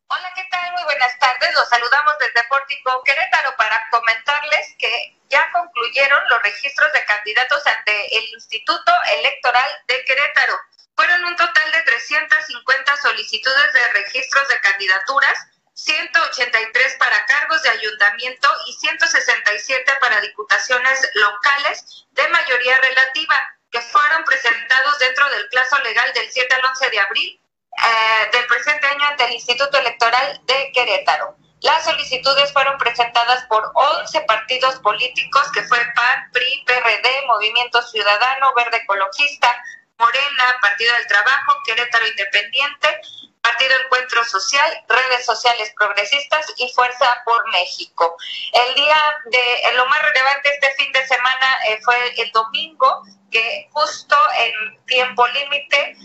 Hola, 0.09 0.29
¿qué 0.35 0.43
tal? 0.51 0.73
Muy 0.75 0.85
buenas 0.85 1.19
tardes. 1.19 1.30
Los 1.55 1.69
saludamos 1.71 2.15
desde 2.19 2.45
Pórtico 2.49 3.03
Querétaro 3.03 3.57
para 3.57 3.89
comentarles 3.91 4.75
que 4.79 5.19
ya 5.31 5.51
concluyeron 5.53 6.29
los 6.29 6.43
registros 6.43 6.93
de 6.93 7.05
candidatos 7.07 7.67
ante 7.67 8.19
el 8.19 8.25
Instituto 8.35 8.93
Electoral 9.19 9.71
de 9.89 10.05
Querétaro. 10.05 10.61
Fueron 10.95 11.25
un 11.25 11.37
total 11.37 11.73
de 11.73 11.83
350 11.83 12.97
solicitudes 12.99 13.73
de 13.73 13.89
registros 13.89 14.47
de 14.49 14.61
candidaturas, 14.61 15.47
183 15.73 16.97
para 16.99 17.25
cargos 17.25 17.63
de 17.63 17.71
ayuntamiento 17.71 18.49
y 18.67 18.75
167 18.75 19.97
para 19.99 20.21
diputaciones 20.21 21.01
locales 21.15 22.07
de 22.11 22.29
mayoría 22.29 22.77
relativa, 22.79 23.57
que 23.71 23.81
fueron 23.81 24.25
presentados 24.25 24.99
dentro 24.99 25.29
del 25.31 25.49
plazo 25.49 25.79
legal 25.81 26.13
del 26.13 26.31
7 26.31 26.55
al 26.55 26.65
11 26.67 26.91
de 26.91 27.01
abril 27.01 27.41
eh, 27.77 28.31
del 28.33 28.47
presente 28.47 28.87
año 28.87 29.07
ante 29.07 29.25
el 29.25 29.33
Instituto 29.33 29.79
Electoral 29.79 30.41
de 30.47 30.73
Querétaro. 30.73 31.37
Las 31.63 31.85
solicitudes 31.85 32.53
fueron 32.53 32.79
presentadas 32.79 33.45
por 33.45 33.71
11 33.75 34.23
partidos 34.23 34.77
políticos 34.77 35.43
que 35.53 35.63
fue 35.65 35.79
PAN, 35.95 36.31
PRI, 36.33 36.65
PRD, 36.67 37.27
Movimiento 37.27 37.83
Ciudadano, 37.83 38.53
Verde 38.57 38.79
Ecologista, 38.79 39.63
Morena, 39.99 40.57
Partido 40.63 40.95
del 40.95 41.07
Trabajo, 41.07 41.53
Querétaro 41.67 42.07
Independiente, 42.09 43.01
Partido 43.43 43.73
Encuentro 43.85 44.25
Social, 44.25 44.85
Redes 44.89 45.25
Sociales 45.25 45.73
Progresistas 45.77 46.47
y 46.57 46.69
Fuerza 46.73 47.23
por 47.25 47.43
México. 47.53 48.17
El 48.53 48.75
día 48.75 49.17
de 49.27 49.75
lo 49.75 49.87
más 49.87 50.03
relevante 50.03 50.53
este 50.55 50.75
fin 50.75 50.93
de 50.93 51.07
semana 51.07 51.59
eh, 51.69 51.81
fue 51.83 51.97
el 52.21 52.31
domingo, 52.33 53.03
que 53.31 53.69
justo 53.73 54.17
en 54.39 54.85
tiempo 54.87 55.27
límite 55.29 55.97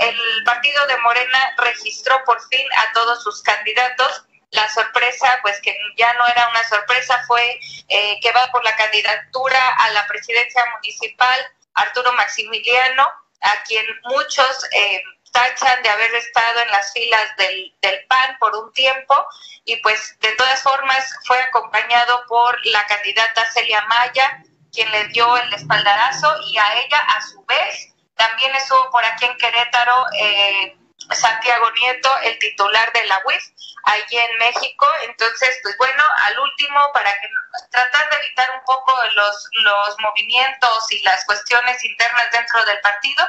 el 0.00 0.44
partido 0.44 0.86
de 0.86 0.96
Morena 0.98 1.54
registró 1.58 2.16
por 2.24 2.40
fin 2.48 2.66
a 2.76 2.92
todos 2.92 3.22
sus 3.22 3.42
candidatos 3.42 4.24
la 4.50 4.68
sorpresa, 4.70 5.38
pues 5.42 5.60
que 5.60 5.76
ya 5.96 6.12
no 6.14 6.26
era 6.26 6.48
una 6.48 6.66
sorpresa, 6.68 7.22
fue 7.26 7.60
eh, 7.88 8.18
que 8.20 8.32
va 8.32 8.48
por 8.50 8.64
la 8.64 8.74
candidatura 8.76 9.60
a 9.76 9.90
la 9.90 10.06
presidencia 10.06 10.64
municipal 10.76 11.38
Arturo 11.74 12.12
Maximiliano, 12.14 13.08
a 13.40 13.62
quien 13.64 13.84
muchos 14.04 14.64
eh, 14.72 15.02
tachan 15.32 15.82
de 15.82 15.88
haber 15.88 16.14
estado 16.14 16.60
en 16.60 16.70
las 16.70 16.92
filas 16.92 17.36
del, 17.36 17.74
del 17.80 18.06
PAN 18.06 18.36
por 18.38 18.54
un 18.56 18.72
tiempo 18.72 19.26
y 19.64 19.76
pues 19.76 20.18
de 20.20 20.32
todas 20.32 20.62
formas 20.62 21.14
fue 21.26 21.40
acompañado 21.42 22.24
por 22.28 22.58
la 22.66 22.86
candidata 22.86 23.50
Celia 23.52 23.84
Maya, 23.88 24.42
quien 24.72 24.90
le 24.90 25.08
dio 25.08 25.36
el 25.36 25.52
espaldarazo 25.54 26.34
y 26.46 26.58
a 26.58 26.80
ella 26.80 26.98
a 26.98 27.22
su 27.22 27.44
vez 27.44 27.94
también 28.18 28.52
estuvo 28.56 28.90
por 28.90 29.04
aquí 29.04 29.24
en 29.24 29.36
Querétaro 29.38 30.04
eh, 30.18 30.76
Santiago 31.12 31.70
Nieto, 31.70 32.10
el 32.24 32.36
titular 32.40 32.92
de 32.92 33.06
la 33.06 33.22
UIF, 33.24 33.44
allí 33.84 34.18
en 34.18 34.38
México. 34.38 34.86
Entonces, 35.04 35.56
pues 35.62 35.76
bueno, 35.78 36.02
al 36.24 36.38
último, 36.40 36.90
para 36.92 37.12
que 37.20 37.28
tratar 37.70 38.10
de 38.10 38.16
evitar 38.16 38.50
un 38.58 38.64
poco 38.64 38.92
los, 39.14 39.48
los 39.62 39.96
movimientos 40.00 40.90
y 40.90 41.00
las 41.04 41.24
cuestiones 41.26 41.82
internas 41.84 42.28
dentro 42.32 42.64
del 42.64 42.80
partido, 42.80 43.24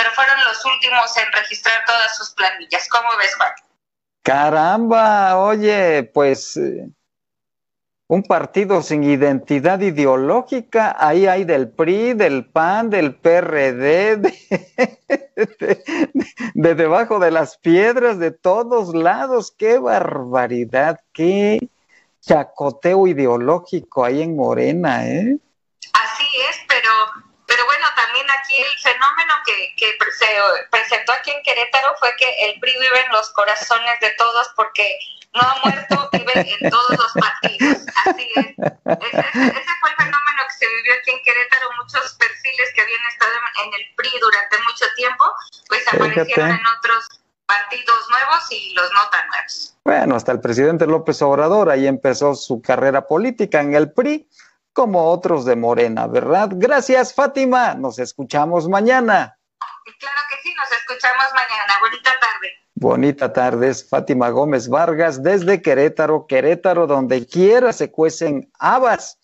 pero 0.00 0.14
fueron 0.14 0.36
los 0.48 0.64
últimos 0.64 1.14
en 1.18 1.30
registrar 1.32 1.74
todas 1.86 2.16
sus 2.16 2.30
planillas. 2.30 2.88
¿Cómo 2.88 3.08
ves, 3.18 3.34
Juan? 3.34 3.50
Caramba, 4.22 5.38
oye, 5.38 6.04
pues 6.04 6.56
eh, 6.56 6.88
un 8.06 8.22
partido 8.22 8.82
sin 8.82 9.04
identidad 9.04 9.80
ideológica, 9.80 10.96
ahí 10.98 11.26
hay 11.26 11.44
del 11.44 11.68
PRI, 11.68 12.14
del 12.14 12.46
PAN, 12.46 12.88
del 12.88 13.14
PRD, 13.14 14.16
de, 16.54 16.74
debajo 16.74 17.18
de 17.18 17.30
las 17.30 17.58
piedras, 17.58 18.18
de 18.18 18.30
todos 18.30 18.94
lados, 18.94 19.54
qué 19.56 19.78
barbaridad, 19.78 21.00
qué 21.12 21.68
chacoteo 22.22 23.06
ideológico 23.06 24.04
hay 24.04 24.22
en 24.22 24.34
Morena, 24.34 25.06
¿eh? 25.06 25.38
También 28.30 28.64
el 28.64 28.78
fenómeno 28.78 29.34
que, 29.44 29.74
que 29.76 29.96
se 30.12 30.26
presentó 30.70 31.12
aquí 31.12 31.30
en 31.30 31.42
Querétaro 31.42 31.94
fue 31.98 32.14
que 32.16 32.28
el 32.46 32.60
PRI 32.60 32.72
vive 32.78 33.00
en 33.04 33.12
los 33.12 33.30
corazones 33.30 33.98
de 34.00 34.10
todos 34.10 34.48
porque 34.56 34.98
no 35.34 35.40
ha 35.40 35.58
muerto, 35.64 36.08
vive 36.12 36.56
en 36.60 36.70
todos 36.70 36.90
los 36.90 37.12
partidos. 37.12 37.78
Así 38.06 38.30
es. 38.36 38.46
Ese, 38.46 39.20
ese, 39.20 39.72
fue 39.80 39.90
el 39.90 39.96
fenómeno 39.96 40.40
que 40.48 40.54
se 40.58 40.66
vivió 40.66 40.92
aquí 41.00 41.10
en 41.10 41.22
Querétaro. 41.24 41.70
Muchos 41.78 42.14
perfiles 42.14 42.70
que 42.74 42.82
habían 42.82 43.00
estado 43.08 43.32
en 43.64 43.74
el 43.74 43.94
PRI 43.96 44.10
durante 44.20 44.58
mucho 44.58 44.84
tiempo, 44.96 45.24
pues 45.68 45.88
aparecieron 45.88 46.50
en 46.50 46.66
otros 46.78 47.08
partidos 47.46 48.08
nuevos 48.10 48.52
y 48.52 48.74
los 48.74 48.92
no 48.92 49.10
tan 49.10 49.26
nuevos. 49.28 49.76
Bueno, 49.84 50.14
hasta 50.14 50.32
el 50.32 50.40
presidente 50.40 50.86
López 50.86 51.20
Obrador 51.22 51.70
ahí 51.70 51.86
empezó 51.86 52.34
su 52.34 52.62
carrera 52.62 53.06
política 53.06 53.60
en 53.60 53.74
el 53.74 53.92
PRI, 53.92 54.28
como 54.72 55.10
otros 55.10 55.44
de 55.44 55.56
Morena, 55.56 56.06
¿verdad? 56.06 56.50
Gracias, 56.52 57.14
Fátima. 57.14 57.74
Nos 57.74 57.98
escuchamos 57.98 58.68
mañana. 58.68 59.36
Claro 59.98 60.20
que 60.30 60.36
sí, 60.42 60.54
nos 60.54 60.72
escuchamos 60.72 61.26
mañana. 61.34 61.74
Bonita 61.80 62.10
tarde. 62.20 62.48
Bonita 62.74 63.32
tarde, 63.32 63.68
es 63.68 63.88
Fátima 63.88 64.30
Gómez 64.30 64.68
Vargas 64.68 65.22
desde 65.22 65.60
Querétaro, 65.60 66.26
Querétaro, 66.26 66.86
donde 66.86 67.26
quiera 67.26 67.72
se 67.72 67.90
cuecen 67.90 68.50
habas. 68.58 69.18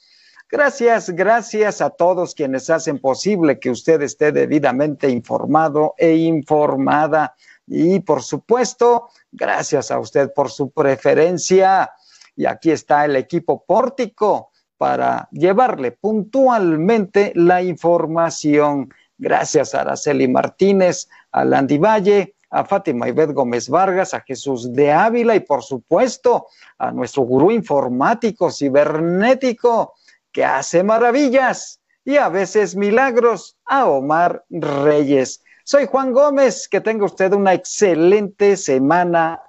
Gracias, 0.48 1.10
gracias 1.10 1.80
a 1.80 1.90
todos 1.90 2.34
quienes 2.34 2.70
hacen 2.70 3.00
posible 3.00 3.58
que 3.58 3.70
usted 3.70 4.02
esté 4.02 4.30
debidamente 4.30 5.08
informado 5.08 5.94
e 5.96 6.14
informada. 6.14 7.34
Y 7.66 8.00
por 8.00 8.22
supuesto, 8.22 9.08
gracias 9.32 9.90
a 9.90 9.98
usted 9.98 10.32
por 10.32 10.50
su 10.50 10.70
preferencia. 10.70 11.90
Y 12.36 12.46
aquí 12.46 12.70
está 12.70 13.04
el 13.06 13.16
equipo 13.16 13.64
pórtico 13.64 14.52
para 14.78 15.28
llevarle 15.32 15.92
puntualmente 15.92 17.32
la 17.34 17.62
información. 17.62 18.92
Gracias 19.18 19.74
a 19.74 19.80
Araceli 19.80 20.28
Martínez, 20.28 21.08
a 21.32 21.44
Landy 21.44 21.78
Valle, 21.78 22.34
a 22.50 22.64
Fátima 22.64 23.08
Ibet 23.08 23.32
Gómez 23.32 23.68
Vargas, 23.68 24.14
a 24.14 24.20
Jesús 24.20 24.72
de 24.72 24.92
Ávila 24.92 25.34
y 25.34 25.40
por 25.40 25.62
supuesto 25.62 26.46
a 26.78 26.90
nuestro 26.90 27.22
gurú 27.22 27.50
informático 27.50 28.50
cibernético 28.50 29.94
que 30.32 30.44
hace 30.44 30.82
maravillas 30.82 31.80
y 32.04 32.18
a 32.18 32.28
veces 32.28 32.76
milagros, 32.76 33.56
a 33.64 33.86
Omar 33.86 34.44
Reyes. 34.48 35.42
Soy 35.64 35.86
Juan 35.86 36.12
Gómez, 36.12 36.68
que 36.68 36.80
tenga 36.80 37.04
usted 37.04 37.32
una 37.32 37.52
excelente 37.52 38.56
semana. 38.56 39.42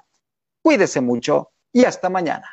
Cuídese 0.64 1.00
mucho 1.00 1.52
y 1.72 1.86
hasta 1.86 2.10
mañana. 2.10 2.50